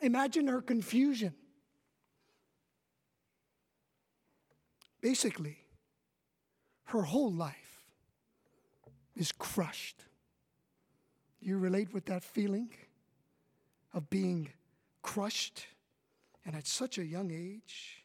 Imagine 0.00 0.46
her 0.48 0.60
confusion. 0.60 1.34
Basically, 5.00 5.58
her 6.84 7.02
whole 7.02 7.32
life 7.32 7.80
is 9.16 9.32
crushed. 9.32 10.04
You 11.40 11.58
relate 11.58 11.92
with 11.92 12.06
that 12.06 12.24
feeling 12.24 12.70
of 13.92 14.08
being 14.10 14.50
crushed 15.02 15.66
and 16.44 16.54
at 16.54 16.66
such 16.66 16.98
a 16.98 17.04
young 17.04 17.30
age? 17.30 18.04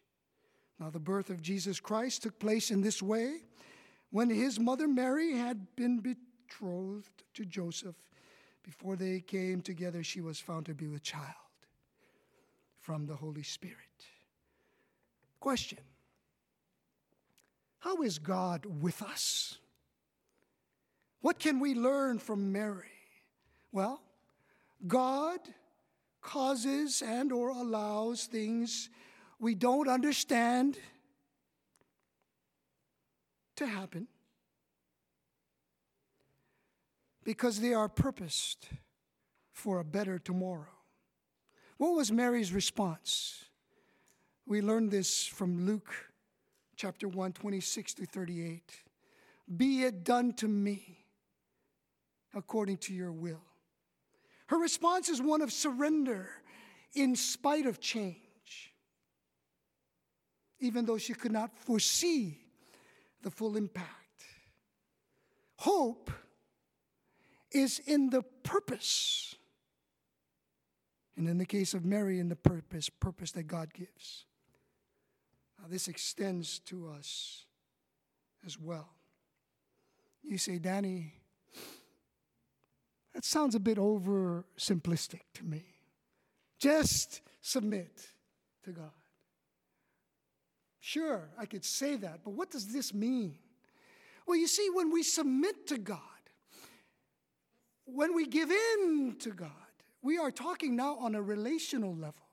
Now, 0.79 0.89
the 0.89 0.99
birth 0.99 1.29
of 1.29 1.41
Jesus 1.41 1.79
Christ 1.79 2.23
took 2.23 2.39
place 2.39 2.71
in 2.71 2.81
this 2.81 3.01
way 3.01 3.39
when 4.11 4.29
his 4.29 4.59
mother 4.59 4.87
Mary 4.87 5.33
had 5.33 5.75
been 5.75 5.99
betrothed 5.99 7.23
to 7.33 7.45
Joseph. 7.45 7.95
Before 8.63 8.95
they 8.95 9.19
came 9.19 9.61
together, 9.61 10.03
she 10.03 10.21
was 10.21 10.39
found 10.39 10.65
to 10.67 10.73
be 10.73 10.87
with 10.87 11.03
child 11.03 11.25
from 12.79 13.05
the 13.05 13.15
Holy 13.15 13.43
Spirit. 13.43 13.75
Question 15.39 15.79
How 17.79 18.01
is 18.01 18.19
God 18.19 18.65
with 18.81 19.01
us? 19.01 19.57
What 21.21 21.39
can 21.39 21.59
we 21.59 21.75
learn 21.75 22.19
from 22.19 22.51
Mary? 22.51 22.87
Well, 23.71 24.01
God 24.87 25.39
causes 26.29 27.01
and 27.01 27.31
or 27.31 27.49
allows 27.49 28.25
things 28.25 28.89
we 29.39 29.55
don't 29.55 29.89
understand 29.89 30.77
to 33.55 33.65
happen 33.65 34.07
because 37.23 37.59
they 37.59 37.73
are 37.73 37.89
purposed 37.89 38.67
for 39.51 39.79
a 39.79 39.83
better 39.83 40.19
tomorrow. 40.19 40.75
What 41.77 41.95
was 41.95 42.11
Mary's 42.11 42.53
response? 42.53 43.45
We 44.45 44.61
learn 44.61 44.89
this 44.89 45.25
from 45.25 45.65
Luke 45.65 45.93
chapter 46.75 47.07
1, 47.07 47.33
26 47.33 47.95
to 47.95 48.05
38. 48.05 48.61
Be 49.57 49.81
it 49.81 50.03
done 50.03 50.33
to 50.33 50.47
me 50.47 51.05
according 52.35 52.77
to 52.77 52.93
your 52.93 53.11
will. 53.11 53.48
Her 54.49 54.57
response 54.57 55.09
is 55.09 55.21
one 55.21 55.43
of 55.43 55.53
surrender 55.53 56.27
in 56.95 57.15
spite 57.15 57.67
of 57.67 57.79
change, 57.79 58.73
even 60.59 60.87
though 60.87 60.97
she 60.97 61.13
could 61.13 61.31
not 61.31 61.55
foresee 61.55 62.39
the 63.21 63.29
full 63.29 63.55
impact. 63.55 64.25
Hope 65.57 66.09
is 67.51 67.77
in 67.77 68.09
the 68.09 68.23
purpose. 68.41 69.35
And 71.15 71.29
in 71.29 71.37
the 71.37 71.45
case 71.45 71.75
of 71.75 71.85
Mary, 71.85 72.19
in 72.19 72.29
the 72.29 72.35
purpose, 72.35 72.89
purpose 72.89 73.31
that 73.33 73.43
God 73.43 73.71
gives. 73.71 74.25
Now, 75.61 75.67
this 75.69 75.87
extends 75.87 76.57
to 76.61 76.89
us 76.89 77.45
as 78.43 78.57
well. 78.57 78.89
You 80.23 80.39
say, 80.39 80.57
Danny, 80.57 81.18
that 83.19 83.25
sounds 83.25 83.53
a 83.53 83.59
bit 83.59 83.77
over 83.77 84.45
simplistic 84.57 85.23
to 85.33 85.43
me. 85.43 85.61
Just 86.57 87.19
submit 87.41 88.07
to 88.63 88.71
God. 88.71 88.93
Sure, 90.79 91.27
I 91.37 91.45
could 91.45 91.65
say 91.65 91.97
that, 91.97 92.21
but 92.23 92.31
what 92.31 92.49
does 92.49 92.71
this 92.71 92.93
mean? 92.93 93.37
Well, 94.25 94.37
you 94.37 94.47
see, 94.47 94.69
when 94.73 94.89
we 94.89 95.03
submit 95.03 95.67
to 95.67 95.77
God, 95.77 95.99
when 97.83 98.15
we 98.15 98.25
give 98.25 98.51
in 98.51 99.17
to 99.19 99.31
God, 99.31 99.51
we 100.01 100.17
are 100.17 100.31
talking 100.31 100.77
now 100.77 100.95
on 100.95 101.13
a 101.13 101.21
relational 101.21 101.93
level. 101.93 102.23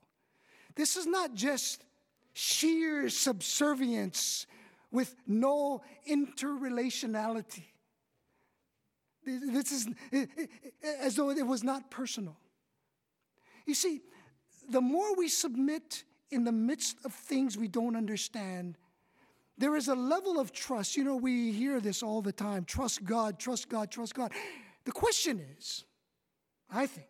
This 0.76 0.96
is 0.96 1.04
not 1.04 1.34
just 1.34 1.84
sheer 2.32 3.08
subservience 3.08 4.46
with 4.92 5.16
no 5.26 5.82
interrelationality. 6.08 7.64
This 9.26 9.72
is 9.72 9.88
as 11.00 11.16
though 11.16 11.30
it 11.30 11.46
was 11.46 11.64
not 11.64 11.90
personal. 11.90 12.36
You 13.66 13.74
see, 13.74 14.00
the 14.70 14.80
more 14.80 15.16
we 15.16 15.28
submit 15.28 16.04
in 16.30 16.44
the 16.44 16.52
midst 16.52 16.98
of 17.04 17.12
things 17.12 17.58
we 17.58 17.68
don't 17.68 17.96
understand, 17.96 18.78
there 19.58 19.74
is 19.74 19.88
a 19.88 19.94
level 19.94 20.38
of 20.38 20.52
trust. 20.52 20.96
You 20.96 21.04
know, 21.04 21.16
we 21.16 21.50
hear 21.52 21.80
this 21.80 22.02
all 22.02 22.22
the 22.22 22.32
time 22.32 22.64
trust 22.64 23.04
God, 23.04 23.38
trust 23.38 23.68
God, 23.68 23.90
trust 23.90 24.14
God. 24.14 24.32
The 24.84 24.92
question 24.92 25.44
is, 25.58 25.84
I 26.70 26.86
think, 26.86 27.08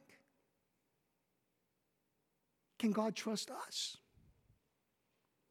can 2.79 2.93
God 2.93 3.15
trust 3.15 3.51
us? 3.51 3.99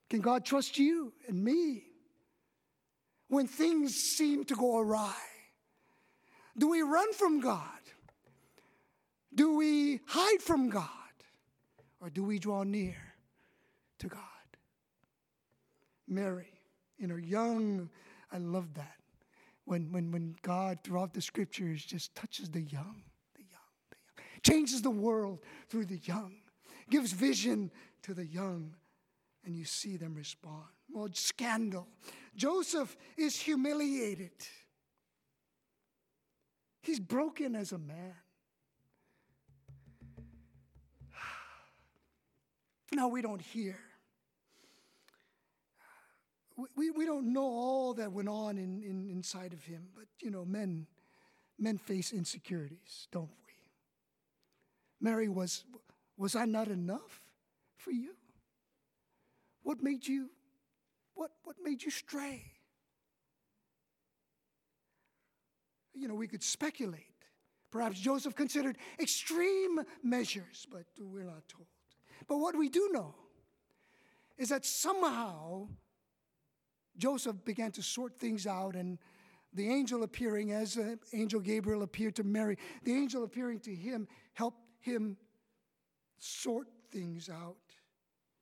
Can 0.09 0.21
God 0.21 0.45
trust 0.45 0.77
you 0.77 1.13
and 1.27 1.43
me 1.43 1.83
when 3.27 3.47
things 3.47 3.95
seem 3.95 4.45
to 4.45 4.55
go 4.55 4.79
awry? 4.79 5.13
Do 6.57 6.69
we 6.69 6.81
run 6.81 7.13
from 7.13 7.39
God? 7.39 7.61
Do 9.33 9.55
we 9.55 9.99
hide 10.05 10.41
from 10.41 10.69
God? 10.69 10.89
Or 11.99 12.09
do 12.09 12.23
we 12.23 12.39
draw 12.39 12.63
near 12.63 12.95
to 13.99 14.07
God? 14.07 14.21
Mary, 16.07 16.53
in 16.99 17.09
her 17.09 17.19
young, 17.19 17.89
I 18.31 18.37
love 18.37 18.73
that. 18.75 18.95
When, 19.65 19.91
when, 19.91 20.11
when 20.11 20.35
God, 20.43 20.79
throughout 20.83 21.13
the 21.13 21.21
scriptures, 21.21 21.83
just 21.83 22.13
touches 22.15 22.49
the 22.49 22.61
young, 22.61 23.01
the 23.35 23.41
young, 23.41 23.73
the 23.89 23.97
young, 24.05 24.27
changes 24.43 24.81
the 24.81 24.91
world 24.91 25.39
through 25.69 25.85
the 25.85 25.99
young, 26.03 26.35
gives 26.89 27.11
vision 27.11 27.71
to 28.03 28.13
the 28.13 28.25
young, 28.25 28.75
and 29.43 29.55
you 29.55 29.65
see 29.65 29.97
them 29.97 30.13
respond. 30.13 30.65
Well, 30.93 31.09
scandal. 31.13 31.87
Joseph 32.35 32.95
is 33.17 33.39
humiliated. 33.39 34.31
He's 36.85 36.99
broken 36.99 37.55
as 37.55 37.71
a 37.71 37.79
man. 37.79 38.13
Now 42.93 43.07
we 43.07 43.23
don't 43.23 43.41
hear. 43.41 43.75
We, 46.75 46.91
we 46.91 47.05
don't 47.05 47.33
know 47.33 47.41
all 47.41 47.95
that 47.95 48.11
went 48.11 48.29
on 48.29 48.59
in, 48.59 48.83
in, 48.83 49.09
inside 49.09 49.51
of 49.51 49.63
him, 49.63 49.87
but 49.95 50.05
you 50.21 50.29
know, 50.29 50.45
men, 50.45 50.85
men 51.57 51.79
face 51.79 52.13
insecurities, 52.13 53.07
don't 53.11 53.31
we? 53.47 53.53
Mary 55.01 55.27
was, 55.27 55.65
was 56.17 56.35
I 56.35 56.45
not 56.45 56.67
enough 56.67 57.19
for 57.77 57.91
you? 57.91 58.11
What 59.63 59.81
made 59.81 60.07
you, 60.07 60.29
what, 61.15 61.31
what 61.43 61.55
made 61.63 61.83
you 61.83 61.89
stray? 61.89 62.54
You 65.95 66.07
know, 66.07 66.15
we 66.15 66.27
could 66.27 66.43
speculate. 66.43 67.05
Perhaps 67.71 67.99
Joseph 67.99 68.35
considered 68.35 68.77
extreme 68.99 69.79
measures, 70.03 70.67
but 70.71 70.85
we're 70.99 71.23
not 71.23 71.47
told. 71.47 71.67
But 72.27 72.37
what 72.37 72.57
we 72.57 72.69
do 72.69 72.89
know 72.91 73.15
is 74.37 74.49
that 74.49 74.65
somehow 74.65 75.67
Joseph 76.97 77.43
began 77.43 77.71
to 77.73 77.81
sort 77.81 78.17
things 78.17 78.47
out, 78.47 78.75
and 78.75 78.97
the 79.53 79.69
angel 79.69 80.03
appearing, 80.03 80.51
as 80.51 80.77
uh, 80.77 80.95
angel 81.13 81.39
Gabriel 81.39 81.83
appeared 81.83 82.15
to 82.15 82.23
Mary, 82.23 82.57
the 82.83 82.93
angel 82.93 83.23
appearing 83.23 83.59
to 83.61 83.75
him 83.75 84.07
helped 84.33 84.61
him 84.79 85.17
sort 86.17 86.67
things 86.91 87.29
out. 87.29 87.55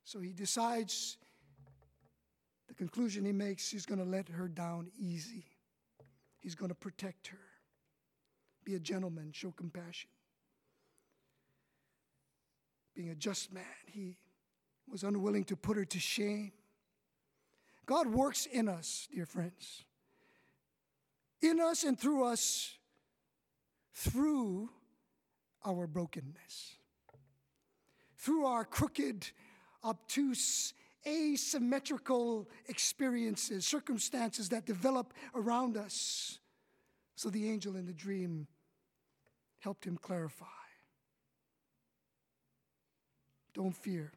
So 0.04 0.20
he 0.20 0.34
decides, 0.34 1.18
the 2.68 2.74
conclusion 2.74 3.26
he 3.26 3.32
makes, 3.32 3.70
he's 3.70 3.86
going 3.86 4.00
to 4.00 4.10
let 4.10 4.28
her 4.30 4.48
down 4.48 4.92
easy. 4.98 5.46
He's 6.44 6.56
going 6.56 6.70
to 6.70 6.76
protect 6.76 7.28
her, 7.28 7.40
be 8.66 8.76
a 8.76 8.80
gentleman, 8.80 9.32
show 9.32 9.52
compassion. 9.52 10.10
Being 12.94 13.10
a 13.10 13.16
just 13.16 13.54
man, 13.54 13.64
he 13.86 14.18
was 14.92 15.04
unwilling 15.04 15.46
to 15.46 15.56
put 15.56 15.78
her 15.78 15.86
to 15.86 16.00
shame. 16.00 16.52
God 17.86 18.08
works 18.08 18.46
in 18.46 18.68
us, 18.68 19.08
dear 19.14 19.26
friends, 19.26 19.86
in 21.42 21.62
us 21.62 21.86
and 21.86 21.98
through 21.98 22.26
us, 22.26 22.76
through 23.94 24.70
our 25.66 25.88
brokenness, 25.88 26.76
through 28.18 28.46
our 28.46 28.66
crooked, 28.66 29.32
obtuse, 29.84 30.74
asymmetrical 31.08 32.48
experiences, 32.68 33.66
circumstances 33.66 34.50
that 34.50 34.66
develop 34.66 35.14
around 35.36 35.78
us. 35.78 36.40
So 37.16 37.30
the 37.30 37.50
angel 37.50 37.76
in 37.76 37.86
the 37.86 37.94
dream 37.94 38.48
helped 39.60 39.86
him 39.86 39.98
clarify. 39.98 40.46
Don't 43.54 43.76
fear 43.76 44.12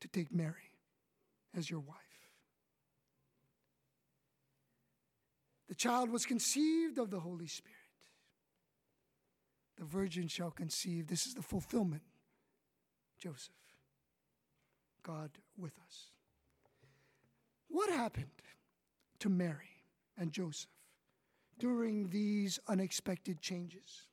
to 0.00 0.08
take 0.08 0.32
Mary 0.32 0.72
as 1.56 1.70
your 1.70 1.80
wife. 1.80 1.96
The 5.68 5.74
child 5.74 6.10
was 6.10 6.26
conceived 6.26 6.98
of 6.98 7.10
the 7.10 7.20
Holy 7.20 7.46
Spirit. 7.46 7.76
The 9.78 9.84
virgin 9.84 10.28
shall 10.28 10.50
conceive. 10.50 11.06
This 11.06 11.26
is 11.26 11.34
the 11.34 11.42
fulfillment. 11.42 12.02
Joseph, 13.18 13.54
God 15.02 15.30
with 15.56 15.72
us. 15.86 16.09
What 17.70 17.88
happened 17.88 18.26
to 19.20 19.28
Mary 19.28 19.84
and 20.18 20.32
Joseph 20.32 20.70
during 21.58 22.08
these 22.10 22.58
unexpected 22.66 23.40
changes? 23.40 24.08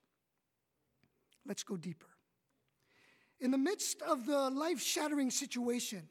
Let's 1.46 1.64
go 1.64 1.76
deeper. 1.76 2.06
In 3.40 3.52
the 3.52 3.58
midst 3.58 4.02
of 4.04 4.26
the 4.26 4.50
life 4.50 4.80
shattering 4.80 5.32
situation, 5.32 6.08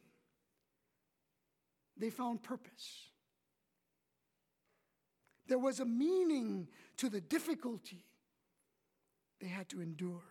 they 1.97 2.11
found 2.11 2.43
purpose. 2.43 3.11
There 5.47 5.59
was 5.59 5.79
a 5.81 5.85
meaning 5.85 6.69
to 6.97 7.09
the 7.09 7.21
difficulty 7.21 8.05
they 9.41 9.49
had 9.49 9.69
to 9.69 9.81
endure. 9.81 10.25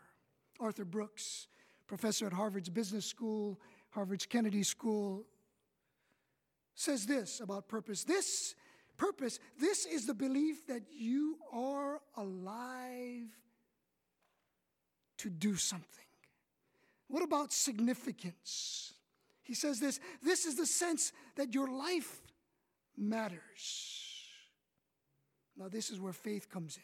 Arthur 0.60 0.86
Brooks, 0.86 1.48
professor 1.88 2.26
at 2.26 2.34
Harvard's 2.34 2.70
Business 2.70 3.06
School, 3.06 3.60
Harvard's 3.92 4.26
Kennedy 4.26 4.64
School, 4.64 5.26
says 6.76 7.06
this 7.06 7.40
about 7.40 7.68
purpose. 7.68 8.04
This 8.04 8.54
purpose, 8.98 9.40
this 9.60 9.86
is 9.86 10.06
the 10.06 10.14
belief 10.14 10.68
that 10.68 10.84
you 10.92 11.38
are 11.52 12.02
alive 12.16 13.30
to 15.18 15.30
do 15.30 15.56
something. 15.56 15.88
What 17.08 17.24
about 17.24 17.54
significance? 17.54 18.94
He 19.44 19.54
says 19.54 19.80
this 19.80 20.00
this 20.22 20.46
is 20.46 20.56
the 20.56 20.66
sense 20.66 21.14
that 21.36 21.54
your 21.54 21.70
life 21.70 22.22
matters. 22.98 24.12
Now, 25.58 25.70
this 25.70 25.90
is 25.90 26.00
where 26.00 26.14
faith 26.14 26.50
comes 26.50 26.76
in. 26.78 26.84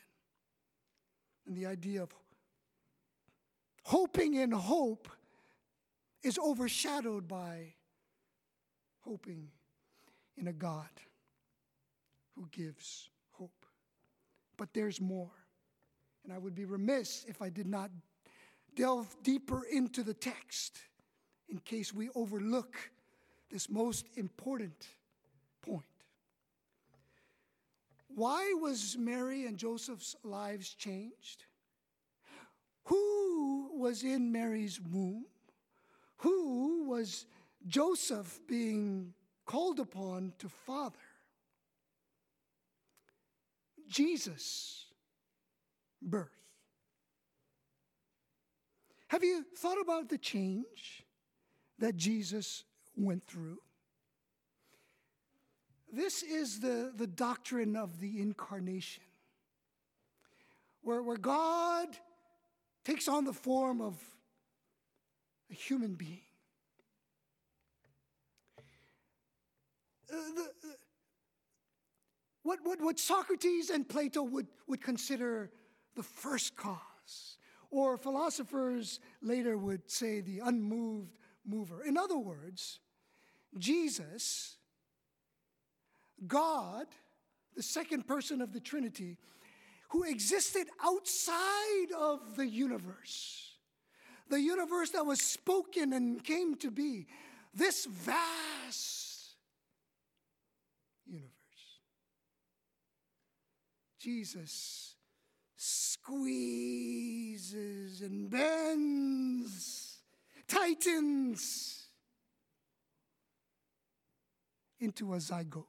And 1.47 1.57
the 1.57 1.65
idea 1.65 2.03
of 2.03 2.13
hoping 3.83 4.35
in 4.35 4.51
hope 4.51 5.09
is 6.23 6.39
overshadowed 6.39 7.27
by 7.27 7.73
hoping 9.01 9.49
in 10.37 10.47
a 10.47 10.53
God 10.53 10.89
who 12.35 12.47
gives 12.51 13.09
hope. 13.31 13.65
But 14.57 14.73
there's 14.73 15.01
more. 15.01 15.31
And 16.23 16.31
I 16.33 16.37
would 16.37 16.55
be 16.55 16.65
remiss 16.65 17.25
if 17.27 17.41
I 17.41 17.49
did 17.49 17.67
not 17.67 17.89
delve 18.75 19.15
deeper 19.23 19.63
into 19.71 20.03
the 20.03 20.13
text 20.13 20.79
in 21.49 21.59
case 21.59 21.93
we 21.93 22.09
overlook 22.15 22.77
this 23.49 23.69
most 23.69 24.07
important 24.15 24.87
point. 25.61 25.83
Why 28.07 28.53
was 28.59 28.97
Mary 28.97 29.45
and 29.45 29.57
Joseph's 29.57 30.15
lives 30.23 30.73
changed? 30.73 31.45
Who 32.85 33.71
was 33.77 34.03
in 34.03 34.31
Mary's 34.31 34.79
womb? 34.79 35.25
Who 36.17 36.85
was 36.87 37.25
Joseph 37.67 38.39
being 38.47 39.13
called 39.51 39.79
upon 39.79 40.33
to 40.39 40.47
father? 40.47 40.97
Jesus' 43.89 44.85
birth. 46.01 46.29
Have 49.07 49.23
you 49.23 49.43
thought 49.57 49.81
about 49.81 50.07
the 50.07 50.17
change 50.17 51.03
that 51.79 51.97
Jesus 51.97 52.63
went 52.95 53.25
through? 53.25 53.57
this 55.91 56.23
is 56.23 56.59
the, 56.59 56.93
the 56.95 57.07
doctrine 57.07 57.75
of 57.75 57.99
the 57.99 58.21
incarnation, 58.21 59.03
where, 60.81 61.03
where 61.03 61.17
God 61.17 61.89
takes 62.85 63.07
on 63.07 63.25
the 63.25 63.33
form 63.33 63.81
of 63.81 64.01
a 65.51 65.53
human 65.53 65.95
being. 65.95 66.30
The, 70.11 70.75
what, 72.43 72.59
what, 72.63 72.81
what 72.81 72.99
Socrates 72.99 73.69
and 73.69 73.87
Plato 73.87 74.23
would, 74.23 74.47
would 74.67 74.81
consider 74.81 75.51
the 75.95 76.03
first 76.03 76.55
cause, 76.55 77.37
or 77.69 77.97
philosophers 77.97 78.99
later 79.21 79.57
would 79.57 79.89
say 79.89 80.21
the 80.21 80.39
unmoved 80.39 81.17
mover. 81.45 81.83
In 81.83 81.97
other 81.97 82.17
words, 82.17 82.79
Jesus, 83.57 84.55
God, 86.27 86.87
the 87.55 87.63
second 87.63 88.07
person 88.07 88.41
of 88.41 88.53
the 88.53 88.59
Trinity, 88.59 89.17
who 89.89 90.03
existed 90.03 90.67
outside 90.83 91.91
of 91.97 92.37
the 92.37 92.47
universe, 92.47 93.55
the 94.29 94.39
universe 94.39 94.91
that 94.91 95.05
was 95.05 95.21
spoken 95.21 95.91
and 95.93 96.23
came 96.23 96.55
to 96.55 96.71
be, 96.71 97.07
this 97.53 97.85
vast 97.85 99.10
universe. 101.11 101.31
Jesus 103.99 104.95
squeezes 105.55 107.51
and 108.01 108.29
bends, 108.29 109.99
tightens 110.47 111.87
into 114.79 115.13
a 115.13 115.17
zygote 115.17 115.65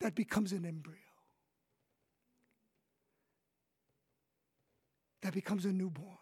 that 0.00 0.16
becomes 0.16 0.52
an 0.52 0.64
embryo, 0.64 0.96
that 5.22 5.32
becomes 5.32 5.64
a 5.64 5.72
newborn. 5.72 6.16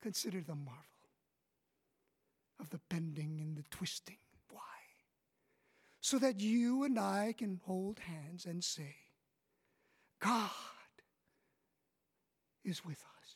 Consider 0.00 0.40
the 0.40 0.54
marvel 0.54 0.87
of 2.60 2.70
the 2.70 2.80
bending 2.88 3.40
and 3.40 3.56
the 3.56 3.64
twisting. 3.70 4.18
Why? 4.50 4.60
So 6.00 6.18
that 6.18 6.40
you 6.40 6.84
and 6.84 6.98
I 6.98 7.34
can 7.36 7.60
hold 7.64 7.98
hands 8.00 8.46
and 8.46 8.62
say, 8.62 8.96
God 10.20 10.50
is 12.64 12.84
with 12.84 12.98
us. 12.98 13.34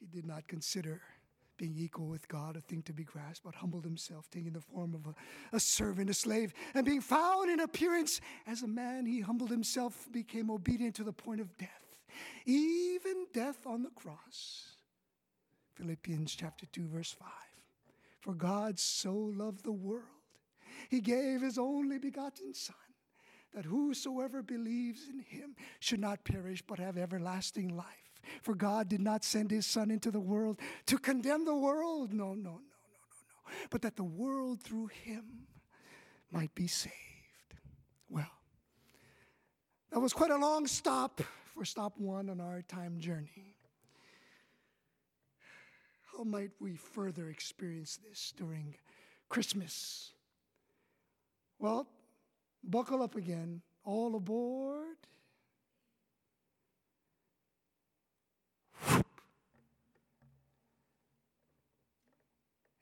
He 0.00 0.06
did 0.06 0.26
not 0.26 0.46
consider 0.48 1.02
being 1.56 1.74
equal 1.78 2.06
with 2.06 2.26
God 2.28 2.56
a 2.56 2.60
thing 2.60 2.82
to 2.82 2.92
be 2.92 3.04
grasped, 3.04 3.44
but 3.44 3.54
humbled 3.54 3.84
himself, 3.84 4.28
taking 4.30 4.52
the 4.52 4.60
form 4.60 4.94
of 4.94 5.06
a, 5.06 5.56
a, 5.56 5.60
servant, 5.60 6.10
a 6.10 6.14
slave, 6.14 6.52
and 6.74 6.84
being 6.84 7.00
found 7.00 7.50
in 7.50 7.60
appearance 7.60 8.20
as 8.46 8.62
a 8.62 8.66
man, 8.66 9.06
he 9.06 9.20
humbled 9.20 9.50
himself, 9.50 10.08
became 10.12 10.50
obedient 10.50 10.96
to 10.96 11.04
the 11.04 11.12
point 11.12 11.40
of 11.40 11.56
death, 11.56 11.83
even 12.46 13.26
death 13.32 13.66
on 13.66 13.82
the 13.82 13.90
cross. 13.90 14.76
Philippians 15.74 16.34
chapter 16.34 16.66
2, 16.66 16.88
verse 16.88 17.12
5. 17.12 17.28
For 18.20 18.34
God 18.34 18.78
so 18.78 19.14
loved 19.14 19.64
the 19.64 19.72
world, 19.72 20.02
he 20.88 21.00
gave 21.00 21.42
his 21.42 21.58
only 21.58 21.98
begotten 21.98 22.54
Son 22.54 22.76
that 23.54 23.64
whosoever 23.64 24.42
believes 24.42 25.08
in 25.08 25.20
him 25.20 25.54
should 25.78 26.00
not 26.00 26.24
perish 26.24 26.62
but 26.66 26.78
have 26.78 26.98
everlasting 26.98 27.76
life. 27.76 27.86
For 28.42 28.54
God 28.54 28.88
did 28.88 29.00
not 29.00 29.24
send 29.24 29.50
his 29.50 29.66
Son 29.66 29.90
into 29.90 30.10
the 30.10 30.20
world 30.20 30.58
to 30.86 30.98
condemn 30.98 31.44
the 31.44 31.54
world. 31.54 32.12
No, 32.12 32.28
no, 32.28 32.34
no, 32.34 32.40
no, 32.42 32.50
no, 32.50 32.50
no. 32.50 33.66
But 33.70 33.82
that 33.82 33.96
the 33.96 34.04
world 34.04 34.62
through 34.62 34.86
him 34.86 35.46
might 36.32 36.54
be 36.54 36.66
saved. 36.66 36.94
Well, 38.08 38.30
that 39.92 40.00
was 40.00 40.12
quite 40.12 40.30
a 40.30 40.36
long 40.36 40.66
stop 40.66 41.20
for 41.54 41.64
stop 41.64 41.94
one 41.98 42.28
on 42.28 42.40
our 42.40 42.62
time 42.62 42.98
journey. 42.98 43.56
How 46.16 46.24
might 46.24 46.50
we 46.60 46.76
further 46.76 47.28
experience 47.30 47.98
this 48.08 48.32
during 48.36 48.74
Christmas? 49.28 50.12
Well, 51.58 51.86
Buckle 52.66 53.02
up 53.02 53.14
again. 53.14 53.60
All 53.84 54.16
aboard. 54.16 54.96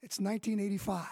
It's 0.02 0.20
1985. 0.20 1.06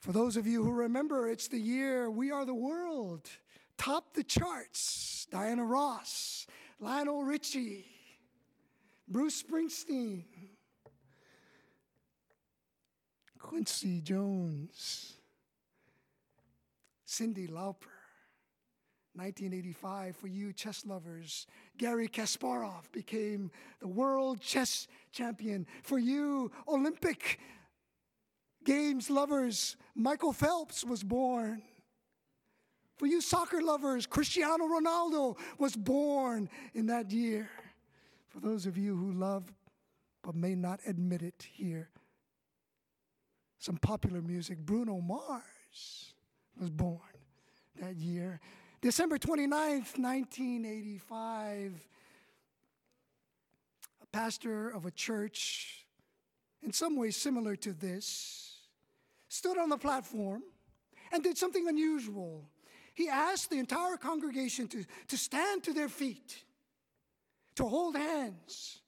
For 0.00 0.12
those 0.12 0.36
of 0.36 0.46
you 0.46 0.62
who 0.62 0.70
remember, 0.70 1.28
it's 1.28 1.48
the 1.48 1.58
year 1.58 2.10
We 2.10 2.30
Are 2.30 2.44
the 2.44 2.54
World 2.54 3.28
topped 3.78 4.14
the 4.14 4.24
charts. 4.24 5.26
Diana 5.30 5.64
Ross, 5.64 6.46
Lionel 6.80 7.22
Richie, 7.24 7.86
Bruce 9.08 9.42
Springsteen, 9.42 10.24
Quincy 13.38 14.00
Jones. 14.00 15.14
Cyndi 17.06 17.48
Lauper. 17.48 17.94
1985, 19.16 20.16
for 20.16 20.26
you 20.26 20.52
chess 20.52 20.84
lovers, 20.84 21.46
Garry 21.78 22.08
Kasparov 22.08 22.90
became 22.90 23.52
the 23.78 23.86
world 23.86 24.40
chess 24.40 24.88
champion. 25.12 25.66
For 25.84 26.00
you 26.00 26.50
Olympic 26.66 27.38
Games 28.64 29.10
lovers, 29.10 29.76
Michael 29.94 30.32
Phelps 30.32 30.84
was 30.84 31.04
born. 31.04 31.62
For 32.96 33.06
you 33.06 33.20
soccer 33.20 33.60
lovers, 33.60 34.06
Cristiano 34.06 34.66
Ronaldo 34.66 35.36
was 35.58 35.74
born 35.74 36.48
in 36.74 36.86
that 36.86 37.10
year. 37.10 37.50
For 38.28 38.40
those 38.40 38.66
of 38.66 38.76
you 38.76 38.96
who 38.96 39.12
love 39.12 39.52
but 40.22 40.34
may 40.34 40.54
not 40.54 40.80
admit 40.86 41.22
it 41.22 41.46
here, 41.52 41.90
some 43.58 43.76
popular 43.76 44.22
music, 44.22 44.58
Bruno 44.58 45.00
Mars 45.00 46.14
was 46.60 46.70
born 46.70 47.00
that 47.80 47.96
year. 47.96 48.40
December 48.80 49.18
29th, 49.18 49.98
1985, 49.98 51.80
a 54.02 54.06
pastor 54.12 54.68
of 54.68 54.86
a 54.86 54.90
church, 54.90 55.86
in 56.62 56.72
some 56.72 56.96
ways 56.96 57.16
similar 57.16 57.56
to 57.56 57.72
this, 57.72 58.68
stood 59.28 59.58
on 59.58 59.68
the 59.68 59.78
platform 59.78 60.42
and 61.12 61.22
did 61.22 61.38
something 61.38 61.66
unusual. 61.66 62.44
He 62.94 63.08
asked 63.08 63.50
the 63.50 63.58
entire 63.58 63.96
congregation 63.96 64.68
to, 64.68 64.84
to 65.08 65.18
stand 65.18 65.64
to 65.64 65.72
their 65.72 65.88
feet, 65.88 66.44
to 67.56 67.64
hold 67.64 67.96
hands, 67.96 68.80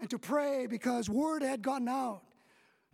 and 0.00 0.08
to 0.10 0.18
pray 0.18 0.66
because 0.66 1.08
word 1.10 1.42
had 1.42 1.62
gotten 1.62 1.88
out 1.88 2.22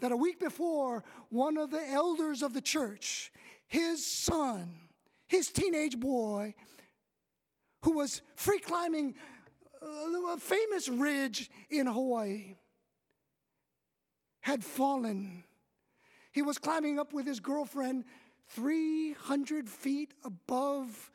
that 0.01 0.13
a 0.13 0.17
week 0.17 0.41
before, 0.41 1.05
one 1.29 1.59
of 1.59 1.71
the 1.71 1.91
elders 1.91 2.43
of 2.43 2.55
the 2.55 2.61
church, 2.61 3.33
his 3.67 4.05
son, 4.05 4.75
his 5.27 5.51
teenage 5.51 5.99
boy, 5.99 6.55
who 7.83 7.93
was 7.93 8.23
free 8.37 8.59
climbing 8.59 9.15
uh, 9.83 10.33
a 10.33 10.37
famous 10.39 10.89
ridge 10.89 11.51
in 11.71 11.87
Hawaii, 11.87 12.57
had 14.41 14.65
fallen. 14.65 15.45
He 16.33 16.43
was 16.43 16.59
climbing 16.59 16.99
up 16.99 17.13
with 17.13 17.27
his 17.27 17.41
girlfriend 17.41 18.05
300 18.51 19.69
feet 19.69 20.15
above 20.25 21.11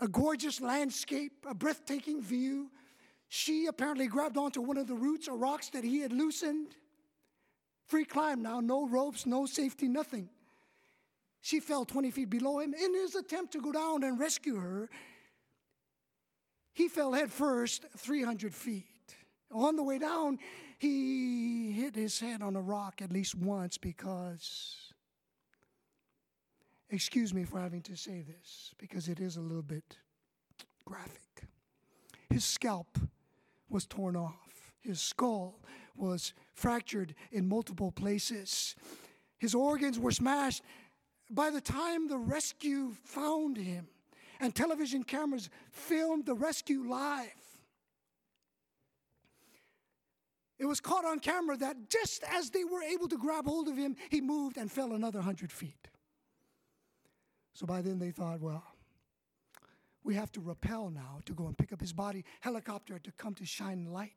a 0.00 0.08
gorgeous 0.08 0.60
landscape, 0.60 1.46
a 1.48 1.54
breathtaking 1.54 2.22
view. 2.22 2.70
She 3.28 3.66
apparently 3.66 4.06
grabbed 4.06 4.36
onto 4.36 4.60
one 4.60 4.76
of 4.76 4.86
the 4.86 4.94
roots 4.94 5.28
or 5.28 5.36
rocks 5.36 5.70
that 5.70 5.84
he 5.84 6.00
had 6.00 6.12
loosened 6.12 6.76
Free 7.86 8.04
climb 8.04 8.42
now, 8.42 8.60
no 8.60 8.86
ropes, 8.86 9.26
no 9.26 9.46
safety, 9.46 9.86
nothing. 9.88 10.28
She 11.40 11.60
fell 11.60 11.84
20 11.84 12.10
feet 12.10 12.30
below 12.30 12.58
him. 12.58 12.74
In 12.74 12.94
his 12.94 13.14
attempt 13.14 13.52
to 13.52 13.60
go 13.60 13.70
down 13.70 14.02
and 14.02 14.18
rescue 14.18 14.56
her, 14.56 14.90
he 16.72 16.88
fell 16.88 17.12
head 17.12 17.30
first 17.30 17.86
300 17.96 18.52
feet. 18.52 18.84
On 19.52 19.76
the 19.76 19.84
way 19.84 19.98
down, 19.98 20.38
he 20.78 21.70
hit 21.70 21.94
his 21.94 22.18
head 22.18 22.42
on 22.42 22.56
a 22.56 22.60
rock 22.60 23.00
at 23.00 23.12
least 23.12 23.36
once 23.36 23.78
because, 23.78 24.85
excuse 26.90 27.34
me 27.34 27.44
for 27.44 27.60
having 27.60 27.82
to 27.82 27.96
say 27.96 28.22
this, 28.22 28.72
because 28.78 29.08
it 29.08 29.20
is 29.20 29.36
a 29.36 29.40
little 29.40 29.62
bit 29.62 29.98
graphic. 30.84 31.44
His 32.30 32.44
scalp 32.44 32.98
was 33.68 33.86
torn 33.86 34.16
off. 34.16 34.72
His 34.80 35.00
skull 35.00 35.60
was 35.96 36.32
fractured 36.54 37.14
in 37.32 37.48
multiple 37.48 37.90
places. 37.90 38.76
His 39.38 39.54
organs 39.54 39.98
were 39.98 40.12
smashed. 40.12 40.62
By 41.30 41.50
the 41.50 41.60
time 41.60 42.08
the 42.08 42.18
rescue 42.18 42.92
found 43.04 43.56
him, 43.56 43.88
and 44.38 44.54
television 44.54 45.02
cameras 45.02 45.50
filmed 45.70 46.26
the 46.26 46.34
rescue 46.34 46.88
live. 46.88 47.30
It 50.58 50.66
was 50.66 50.80
caught 50.80 51.04
on 51.04 51.18
camera 51.18 51.56
that 51.58 51.90
just 51.90 52.22
as 52.32 52.50
they 52.50 52.64
were 52.64 52.82
able 52.82 53.08
to 53.08 53.18
grab 53.18 53.46
hold 53.46 53.68
of 53.68 53.76
him, 53.76 53.96
he 54.10 54.20
moved 54.20 54.56
and 54.56 54.70
fell 54.70 54.92
another 54.92 55.20
hundred 55.20 55.52
feet. 55.52 55.88
So 57.56 57.64
by 57.64 57.80
then 57.80 57.98
they 57.98 58.10
thought, 58.10 58.40
well, 58.42 58.62
we 60.04 60.14
have 60.14 60.30
to 60.32 60.40
rappel 60.40 60.90
now 60.90 61.20
to 61.24 61.32
go 61.32 61.46
and 61.46 61.56
pick 61.56 61.72
up 61.72 61.80
his 61.80 61.94
body. 61.94 62.22
Helicopter 62.40 62.98
to 62.98 63.12
come 63.12 63.34
to 63.34 63.46
shine 63.46 63.86
light. 63.90 64.12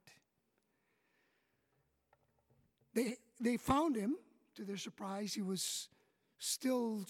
They, 2.93 3.15
they 3.39 3.55
found 3.55 3.95
him, 3.95 4.17
to 4.55 4.65
their 4.65 4.75
surprise. 4.75 5.33
He 5.33 5.41
was 5.41 5.87
still 6.37 7.05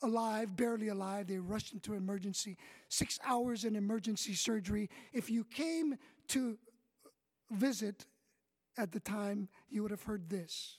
alive, 0.00 0.56
barely 0.56 0.88
alive. 0.88 1.26
They 1.26 1.36
rushed 1.36 1.74
into 1.74 1.92
emergency. 1.92 2.56
Six 2.88 3.18
hours 3.22 3.66
in 3.66 3.76
emergency 3.76 4.32
surgery. 4.32 4.88
If 5.12 5.28
you 5.28 5.44
came 5.44 5.98
to 6.28 6.56
visit 7.50 8.06
at 8.78 8.92
the 8.92 9.00
time, 9.00 9.50
you 9.68 9.82
would 9.82 9.90
have 9.90 10.04
heard 10.04 10.30
this. 10.30 10.78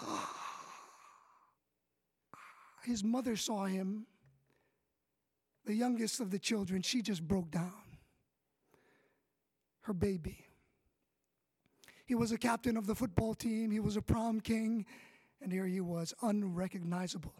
His 2.84 3.04
mother 3.04 3.36
saw 3.36 3.66
him, 3.66 4.06
the 5.66 5.74
youngest 5.74 6.20
of 6.20 6.30
the 6.30 6.38
children. 6.38 6.82
She 6.82 7.02
just 7.02 7.26
broke 7.26 7.50
down. 7.50 7.72
Her 9.82 9.92
baby. 9.92 10.46
He 12.06 12.14
was 12.14 12.32
a 12.32 12.38
captain 12.38 12.76
of 12.76 12.86
the 12.86 12.94
football 12.94 13.34
team, 13.34 13.70
he 13.70 13.80
was 13.80 13.96
a 13.96 14.02
prom 14.02 14.40
king, 14.40 14.86
and 15.40 15.52
here 15.52 15.66
he 15.66 15.80
was, 15.80 16.12
unrecognizable. 16.22 17.34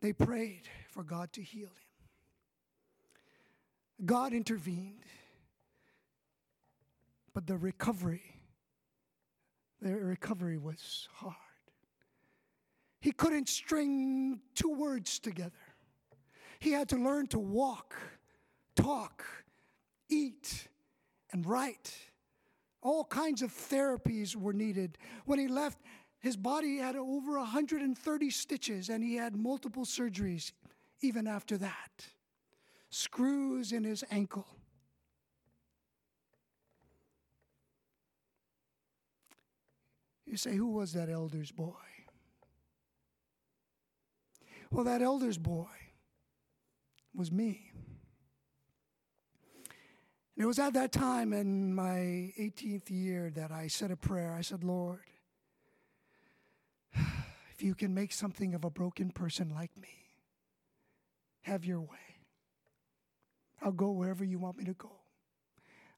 They 0.00 0.12
prayed 0.12 0.68
for 0.88 1.02
God 1.02 1.32
to 1.34 1.42
heal 1.42 1.68
him. 1.68 1.74
God 4.06 4.32
intervened, 4.32 5.04
but 7.34 7.46
the 7.46 7.56
recovery, 7.56 8.39
the 9.80 9.94
recovery 9.94 10.58
was 10.58 11.08
hard. 11.12 11.34
He 13.00 13.12
couldn't 13.12 13.48
string 13.48 14.40
two 14.54 14.74
words 14.74 15.18
together. 15.18 15.52
He 16.58 16.72
had 16.72 16.88
to 16.90 16.96
learn 16.96 17.26
to 17.28 17.38
walk, 17.38 17.94
talk, 18.76 19.24
eat, 20.10 20.68
and 21.32 21.46
write. 21.46 21.96
All 22.82 23.04
kinds 23.04 23.40
of 23.40 23.50
therapies 23.50 24.36
were 24.36 24.52
needed. 24.52 24.98
When 25.24 25.38
he 25.38 25.48
left, 25.48 25.78
his 26.18 26.36
body 26.36 26.76
had 26.76 26.96
over 26.96 27.38
130 27.38 28.30
stitches 28.30 28.90
and 28.90 29.02
he 29.02 29.16
had 29.16 29.34
multiple 29.34 29.84
surgeries 29.84 30.52
even 31.00 31.26
after 31.26 31.56
that. 31.58 32.06
Screws 32.90 33.72
in 33.72 33.84
his 33.84 34.04
ankle. 34.10 34.46
You 40.30 40.36
say, 40.36 40.54
who 40.54 40.68
was 40.68 40.92
that 40.92 41.10
elder's 41.10 41.50
boy? 41.50 41.74
Well, 44.70 44.84
that 44.84 45.02
elder's 45.02 45.38
boy 45.38 45.66
was 47.12 47.32
me. 47.32 47.72
And 50.36 50.44
it 50.44 50.46
was 50.46 50.60
at 50.60 50.74
that 50.74 50.92
time 50.92 51.32
in 51.32 51.74
my 51.74 52.32
18th 52.38 52.90
year 52.90 53.32
that 53.34 53.50
I 53.50 53.66
said 53.66 53.90
a 53.90 53.96
prayer. 53.96 54.32
I 54.32 54.42
said, 54.42 54.62
Lord, 54.62 55.00
if 56.94 57.60
you 57.60 57.74
can 57.74 57.92
make 57.92 58.12
something 58.12 58.54
of 58.54 58.64
a 58.64 58.70
broken 58.70 59.10
person 59.10 59.52
like 59.52 59.76
me, 59.76 60.06
have 61.42 61.64
your 61.64 61.80
way. 61.80 61.98
I'll 63.60 63.72
go 63.72 63.90
wherever 63.90 64.24
you 64.24 64.38
want 64.38 64.58
me 64.58 64.64
to 64.66 64.74
go. 64.74 64.92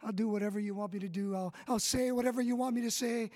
I'll 0.03 0.11
do 0.11 0.27
whatever 0.27 0.59
you 0.59 0.75
want 0.75 0.95
me 0.95 1.01
to 1.01 1.09
do. 1.09 1.37
I'll, 1.37 1.55
I'll 1.69 1.79
say 1.79 2.13
whatever 2.13 2.41
you 2.41 2.57
want 2.57 2.75
me 2.75 2.81
to 2.81 2.91
say. 2.91 3.31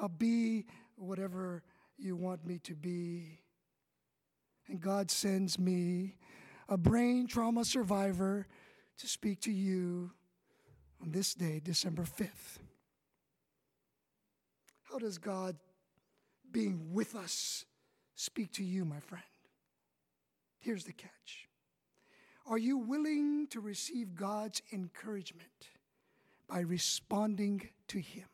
I'll 0.00 0.08
be 0.08 0.66
whatever 0.96 1.62
you 1.96 2.16
want 2.16 2.46
me 2.46 2.58
to 2.60 2.74
be. 2.74 3.40
And 4.68 4.80
God 4.80 5.10
sends 5.10 5.58
me, 5.58 6.16
a 6.68 6.76
brain 6.76 7.26
trauma 7.26 7.64
survivor, 7.64 8.46
to 8.98 9.06
speak 9.06 9.40
to 9.42 9.52
you 9.52 10.10
on 11.00 11.10
this 11.10 11.34
day, 11.34 11.60
December 11.62 12.02
5th. 12.02 12.58
How 14.82 14.98
does 14.98 15.18
God 15.18 15.56
being 16.50 16.92
with 16.92 17.14
us 17.14 17.64
speak 18.14 18.52
to 18.54 18.64
you, 18.64 18.84
my 18.84 19.00
friend? 19.00 19.24
Here's 20.58 20.84
the 20.84 20.92
catch 20.92 21.48
Are 22.46 22.58
you 22.58 22.78
willing 22.78 23.46
to 23.50 23.60
receive 23.60 24.14
God's 24.14 24.62
encouragement 24.72 25.68
by 26.48 26.60
responding 26.60 27.68
to 27.88 27.98
Him? 27.98 28.26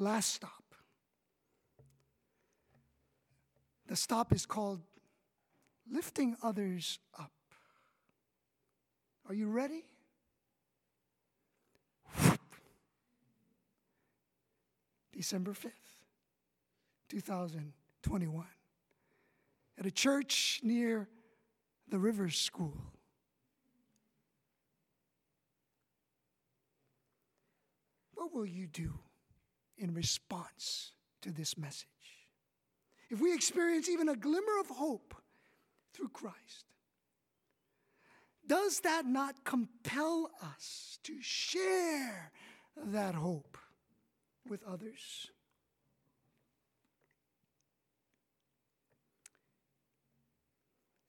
Last 0.00 0.32
stop. 0.32 0.64
The 3.86 3.96
stop 3.96 4.32
is 4.32 4.46
called 4.46 4.80
lifting 5.92 6.36
others 6.42 6.98
up. 7.18 7.32
Are 9.28 9.34
you 9.34 9.50
ready? 9.50 9.84
December 15.12 15.52
5th, 15.52 15.68
2021, 17.10 18.46
at 19.78 19.84
a 19.84 19.90
church 19.90 20.60
near 20.62 21.10
the 21.90 21.98
Rivers 21.98 22.38
School. 22.38 22.74
What 28.14 28.32
will 28.32 28.46
you 28.46 28.66
do 28.66 28.98
in 29.80 29.94
response 29.94 30.92
to 31.22 31.32
this 31.32 31.58
message? 31.58 31.86
If 33.10 33.20
we 33.20 33.34
experience 33.34 33.88
even 33.88 34.08
a 34.08 34.14
glimmer 34.14 34.60
of 34.60 34.68
hope 34.68 35.14
through 35.92 36.10
Christ, 36.10 36.66
does 38.46 38.80
that 38.80 39.06
not 39.06 39.44
compel 39.44 40.30
us 40.42 40.98
to 41.04 41.14
share 41.20 42.30
that 42.76 43.14
hope 43.14 43.58
with 44.48 44.62
others? 44.64 45.30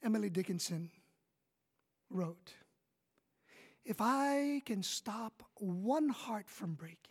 Emily 0.03 0.29
Dickinson 0.29 0.89
wrote 2.09 2.53
If 3.85 3.97
I 3.99 4.61
can 4.65 4.81
stop 4.83 5.43
one 5.55 6.09
heart 6.09 6.49
from 6.49 6.73
breaking, 6.73 7.10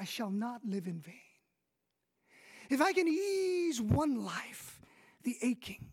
I 0.00 0.04
shall 0.04 0.30
not 0.30 0.62
live 0.64 0.86
in 0.86 0.98
vain. 0.98 1.14
If 2.70 2.80
I 2.80 2.94
can 2.94 3.06
ease 3.06 3.82
one 3.82 4.24
life, 4.24 4.80
the 5.24 5.36
aching, 5.42 5.90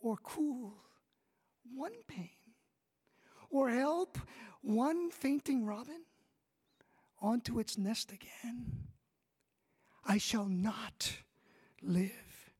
or 0.00 0.16
cool 0.24 0.74
one 1.72 1.92
pain, 2.08 2.30
or 3.48 3.70
help 3.70 4.18
one 4.60 5.10
fainting 5.10 5.64
robin 5.64 6.02
onto 7.22 7.60
its 7.60 7.78
nest 7.78 8.10
again, 8.10 8.88
I 10.04 10.18
shall 10.18 10.46
not 10.46 11.12
live 11.82 12.50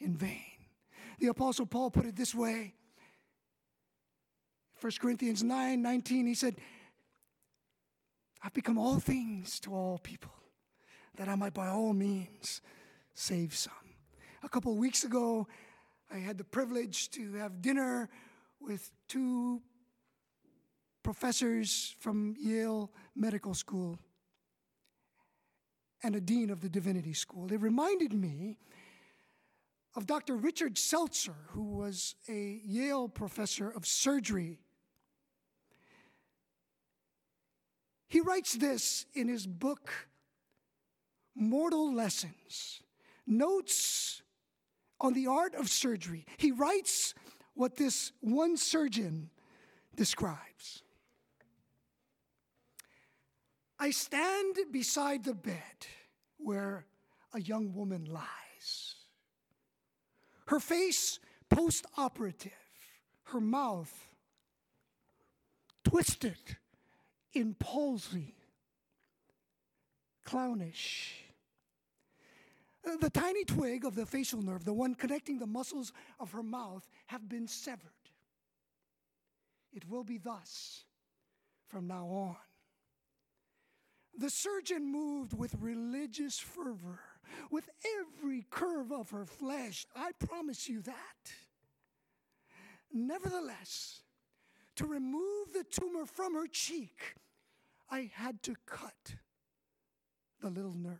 in 0.00 0.16
vain. 0.16 0.40
The 1.20 1.28
Apostle 1.28 1.66
Paul 1.66 1.92
put 1.92 2.06
it 2.06 2.16
this 2.16 2.34
way 2.34 2.74
1 4.80 4.92
Corinthians 5.00 5.44
9 5.44 5.80
19, 5.80 6.26
he 6.26 6.34
said, 6.34 6.56
I've 8.42 8.52
become 8.52 8.78
all 8.78 8.98
things 8.98 9.60
to 9.60 9.74
all 9.74 9.98
people, 9.98 10.32
that 11.16 11.28
I 11.28 11.36
might 11.36 11.54
by 11.54 11.68
all 11.68 11.92
means 11.92 12.60
save 13.14 13.54
some. 13.54 13.72
A 14.42 14.48
couple 14.48 14.72
of 14.72 14.78
weeks 14.78 15.04
ago, 15.04 15.46
I 16.12 16.18
had 16.18 16.38
the 16.38 16.44
privilege 16.44 17.10
to 17.12 17.34
have 17.34 17.62
dinner 17.62 18.08
with 18.60 18.90
two 19.08 19.62
professors 21.02 21.94
from 22.00 22.34
Yale 22.38 22.90
Medical 23.14 23.54
School 23.54 23.98
and 26.02 26.16
a 26.16 26.20
dean 26.20 26.50
of 26.50 26.60
the 26.60 26.68
Divinity 26.68 27.12
School. 27.12 27.52
It 27.52 27.60
reminded 27.60 28.12
me 28.12 28.58
of 29.94 30.06
Dr. 30.06 30.36
Richard 30.36 30.74
Selzer, 30.74 31.34
who 31.48 31.62
was 31.62 32.16
a 32.28 32.60
Yale 32.64 33.08
professor 33.08 33.70
of 33.70 33.86
surgery. 33.86 34.61
He 38.12 38.20
writes 38.20 38.52
this 38.52 39.06
in 39.14 39.26
his 39.26 39.46
book, 39.46 39.90
Mortal 41.34 41.94
Lessons 41.94 42.82
Notes 43.26 44.20
on 45.00 45.14
the 45.14 45.28
Art 45.28 45.54
of 45.54 45.70
Surgery. 45.70 46.26
He 46.36 46.52
writes 46.52 47.14
what 47.54 47.76
this 47.76 48.12
one 48.20 48.58
surgeon 48.58 49.30
describes. 49.96 50.82
I 53.78 53.92
stand 53.92 54.56
beside 54.70 55.24
the 55.24 55.32
bed 55.32 55.86
where 56.36 56.84
a 57.32 57.40
young 57.40 57.72
woman 57.72 58.04
lies. 58.04 58.96
Her 60.48 60.60
face 60.60 61.18
post 61.48 61.86
operative, 61.96 62.52
her 63.28 63.40
mouth 63.40 64.10
twisted 65.82 66.58
in 67.34 67.54
palsy, 67.54 68.34
clownish. 70.24 71.14
The 73.00 73.10
tiny 73.10 73.44
twig 73.44 73.84
of 73.84 73.94
the 73.94 74.06
facial 74.06 74.42
nerve, 74.42 74.64
the 74.64 74.72
one 74.72 74.94
connecting 74.94 75.38
the 75.38 75.46
muscles 75.46 75.92
of 76.18 76.32
her 76.32 76.42
mouth, 76.42 76.88
have 77.06 77.28
been 77.28 77.46
severed. 77.46 77.90
It 79.72 79.88
will 79.88 80.04
be 80.04 80.18
thus 80.18 80.84
from 81.68 81.86
now 81.86 82.06
on. 82.06 82.36
The 84.18 84.30
surgeon 84.30 84.90
moved 84.90 85.32
with 85.32 85.54
religious 85.58 86.38
fervor, 86.38 87.00
with 87.50 87.68
every 88.00 88.44
curve 88.50 88.92
of 88.92 89.10
her 89.10 89.24
flesh. 89.24 89.86
I 89.96 90.10
promise 90.18 90.68
you 90.68 90.82
that. 90.82 91.32
Nevertheless, 92.92 94.02
to 94.76 94.86
remove 94.86 95.52
the 95.54 95.64
tumor 95.64 96.04
from 96.04 96.34
her 96.34 96.46
cheek, 96.46 97.14
I 97.92 98.10
had 98.14 98.42
to 98.44 98.54
cut 98.64 99.16
the 100.40 100.48
little 100.48 100.74
nerve. 100.74 100.96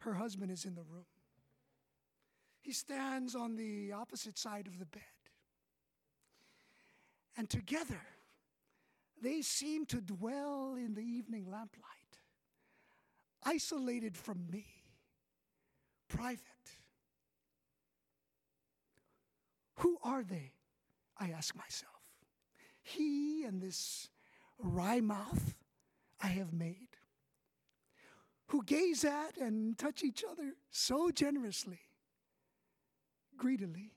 Her 0.00 0.12
husband 0.12 0.50
is 0.50 0.66
in 0.66 0.74
the 0.74 0.82
room. 0.82 1.06
He 2.60 2.72
stands 2.72 3.34
on 3.34 3.56
the 3.56 3.92
opposite 3.92 4.38
side 4.38 4.66
of 4.66 4.78
the 4.78 4.84
bed. 4.84 5.02
And 7.34 7.48
together, 7.48 8.02
they 9.22 9.40
seem 9.40 9.86
to 9.86 10.02
dwell 10.02 10.74
in 10.76 10.92
the 10.92 11.00
evening 11.00 11.50
lamplight, 11.50 12.18
isolated 13.42 14.18
from 14.18 14.44
me, 14.50 14.66
private. 16.08 16.42
Who 19.76 19.96
are 20.04 20.22
they? 20.22 20.52
I 21.18 21.30
ask 21.30 21.56
myself. 21.56 21.94
He 22.82 23.44
and 23.44 23.62
this 23.62 24.10
wry 24.62 25.00
mouth 25.00 25.54
I 26.20 26.28
have 26.28 26.52
made, 26.52 26.88
who 28.46 28.62
gaze 28.64 29.04
at 29.04 29.36
and 29.38 29.76
touch 29.76 30.02
each 30.02 30.24
other 30.28 30.54
so 30.70 31.10
generously, 31.10 31.80
greedily. 33.36 33.92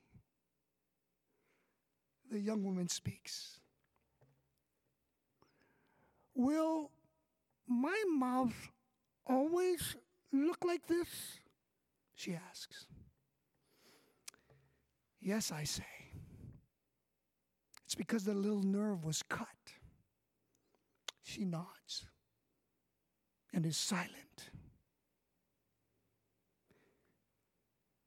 The 2.31 2.39
young 2.39 2.63
woman 2.63 2.89
speaks. 2.89 3.59
Will 6.33 6.89
my 7.67 8.03
mouth 8.09 8.55
always 9.27 9.95
look 10.33 10.65
like 10.65 10.87
this? 10.87 11.07
She 12.15 12.33
asks. 12.33 12.87
Yes, 15.21 15.51
I 15.51 15.63
say. 15.63 15.83
It's 17.85 17.95
because 17.95 18.23
the 18.23 18.33
little 18.33 18.63
nerve 18.63 19.05
was 19.05 19.23
cut. 19.23 19.47
She 21.25 21.43
nods 21.43 22.05
and 23.51 23.65
is 23.65 23.75
silent. 23.75 24.51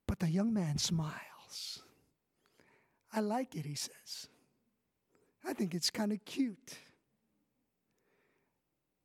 But 0.06 0.20
the 0.20 0.30
young 0.30 0.54
man 0.54 0.78
smiles. 0.78 1.82
I 3.12 3.20
like 3.20 3.56
it, 3.56 3.66
he 3.66 3.74
says. 3.74 4.28
I 5.44 5.52
think 5.52 5.74
it's 5.74 5.90
kind 5.90 6.12
of 6.12 6.24
cute. 6.24 6.74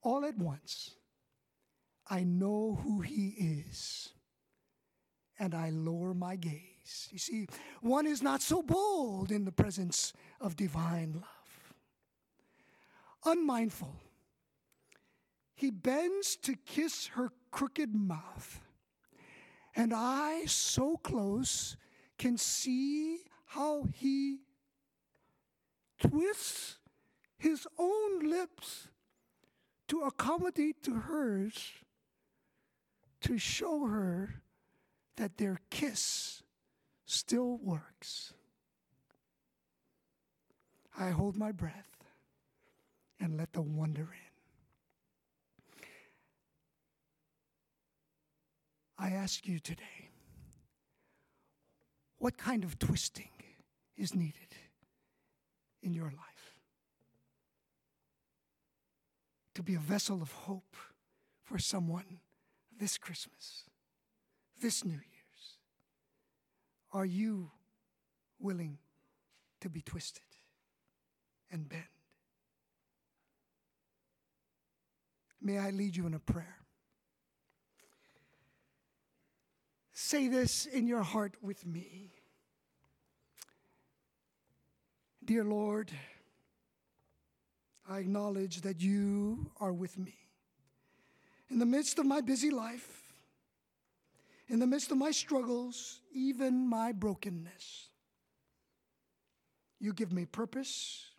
All 0.03 0.26
at 0.26 0.38
once, 0.38 0.91
I 2.07 2.24
know 2.24 2.80
who 2.84 3.01
he 3.01 3.30
is, 3.66 4.09
and 5.39 5.55
I 5.55 5.72
lower 5.72 6.14
my 6.14 6.36
gaze. 6.36 7.07
You 7.09 7.18
see, 7.18 7.47
one 7.82 8.05
is 8.05 8.22
not 8.22 8.41
so 8.41 8.61
bold 8.61 9.32
in 9.32 9.45
the 9.45 9.51
presence 9.51 10.14
of 10.39 10.55
divine 10.55 11.14
love. 11.14 11.74
Unmindful, 13.26 13.95
he 15.55 15.69
bends 15.69 16.35
to 16.37 16.55
kiss 16.55 17.07
her 17.07 17.31
crooked 17.51 17.93
mouth, 17.93 18.61
and 19.75 19.93
I, 19.93 20.45
so 20.45 20.97
close, 20.97 21.77
can 22.17 22.37
see 22.37 23.19
how 23.45 23.85
he 23.93 24.39
twists 25.99 26.79
his 27.37 27.67
own 27.77 28.29
lips 28.29 28.87
to 29.87 30.01
accommodate 30.01 30.83
to 30.83 30.93
hers 30.93 31.73
to 33.21 33.37
show 33.37 33.85
her 33.85 34.41
that 35.17 35.37
their 35.37 35.59
kiss 35.69 36.43
still 37.05 37.57
works. 37.57 38.33
I 40.97 41.09
hold 41.09 41.35
my 41.35 41.51
breath 41.51 42.03
and 43.19 43.37
let 43.37 43.53
the 43.53 43.61
wonder 43.61 44.09
in. 44.13 44.22
I 49.03 49.09
ask 49.09 49.45
you 49.45 49.59
today 49.59 50.11
what 52.19 52.37
kind 52.37 52.63
of 52.63 52.79
twisting 52.79 53.31
is 53.97 54.15
needed 54.15 54.55
in 55.81 55.93
your 55.93 56.05
life? 56.05 56.61
To 59.55 59.61
be 59.61 59.75
a 59.75 59.79
vessel 59.79 60.21
of 60.21 60.31
hope 60.31 60.77
for 61.43 61.59
someone 61.59 62.21
this 62.79 62.97
Christmas, 62.97 63.63
this 64.61 64.85
New 64.85 64.91
Year's. 64.93 65.57
Are 66.93 67.05
you 67.05 67.51
willing 68.39 68.77
to 69.59 69.69
be 69.69 69.81
twisted 69.81 70.23
and 71.51 71.67
bend? 71.67 71.83
May 75.41 75.57
I 75.57 75.71
lead 75.71 75.97
you 75.97 76.05
in 76.07 76.13
a 76.13 76.19
prayer? 76.19 76.62
Say 80.05 80.27
this 80.27 80.65
in 80.65 80.85
your 80.85 81.01
heart 81.01 81.37
with 81.41 81.65
me. 81.65 82.11
Dear 85.23 85.45
Lord, 85.45 85.93
I 87.89 87.99
acknowledge 87.99 88.59
that 88.61 88.81
you 88.81 89.49
are 89.61 89.71
with 89.71 89.97
me. 89.97 90.13
In 91.49 91.57
the 91.57 91.65
midst 91.65 91.99
of 91.99 92.05
my 92.05 92.19
busy 92.19 92.49
life, 92.49 93.01
in 94.49 94.59
the 94.59 94.67
midst 94.67 94.91
of 94.91 94.97
my 94.97 95.11
struggles, 95.11 96.01
even 96.13 96.67
my 96.67 96.91
brokenness, 96.91 97.87
you 99.79 99.93
give 99.93 100.11
me 100.11 100.25
purpose. 100.25 101.11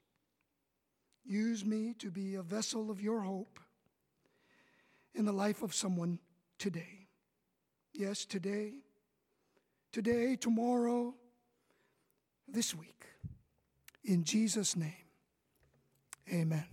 Use 1.24 1.64
me 1.64 1.95
to 2.01 2.11
be 2.11 2.35
a 2.35 2.43
vessel 2.43 2.91
of 2.91 3.01
your 3.01 3.22
hope 3.22 3.59
in 5.14 5.24
the 5.24 5.32
life 5.32 5.62
of 5.62 5.74
someone 5.74 6.18
today. 6.59 7.04
Yes, 7.97 8.25
today, 8.25 8.73
today, 9.93 10.35
tomorrow, 10.35 11.15
this 12.49 12.75
week. 12.75 13.07
In 14.05 14.25
Jesus' 14.25 14.75
name, 14.75 14.93
amen. 16.29 16.67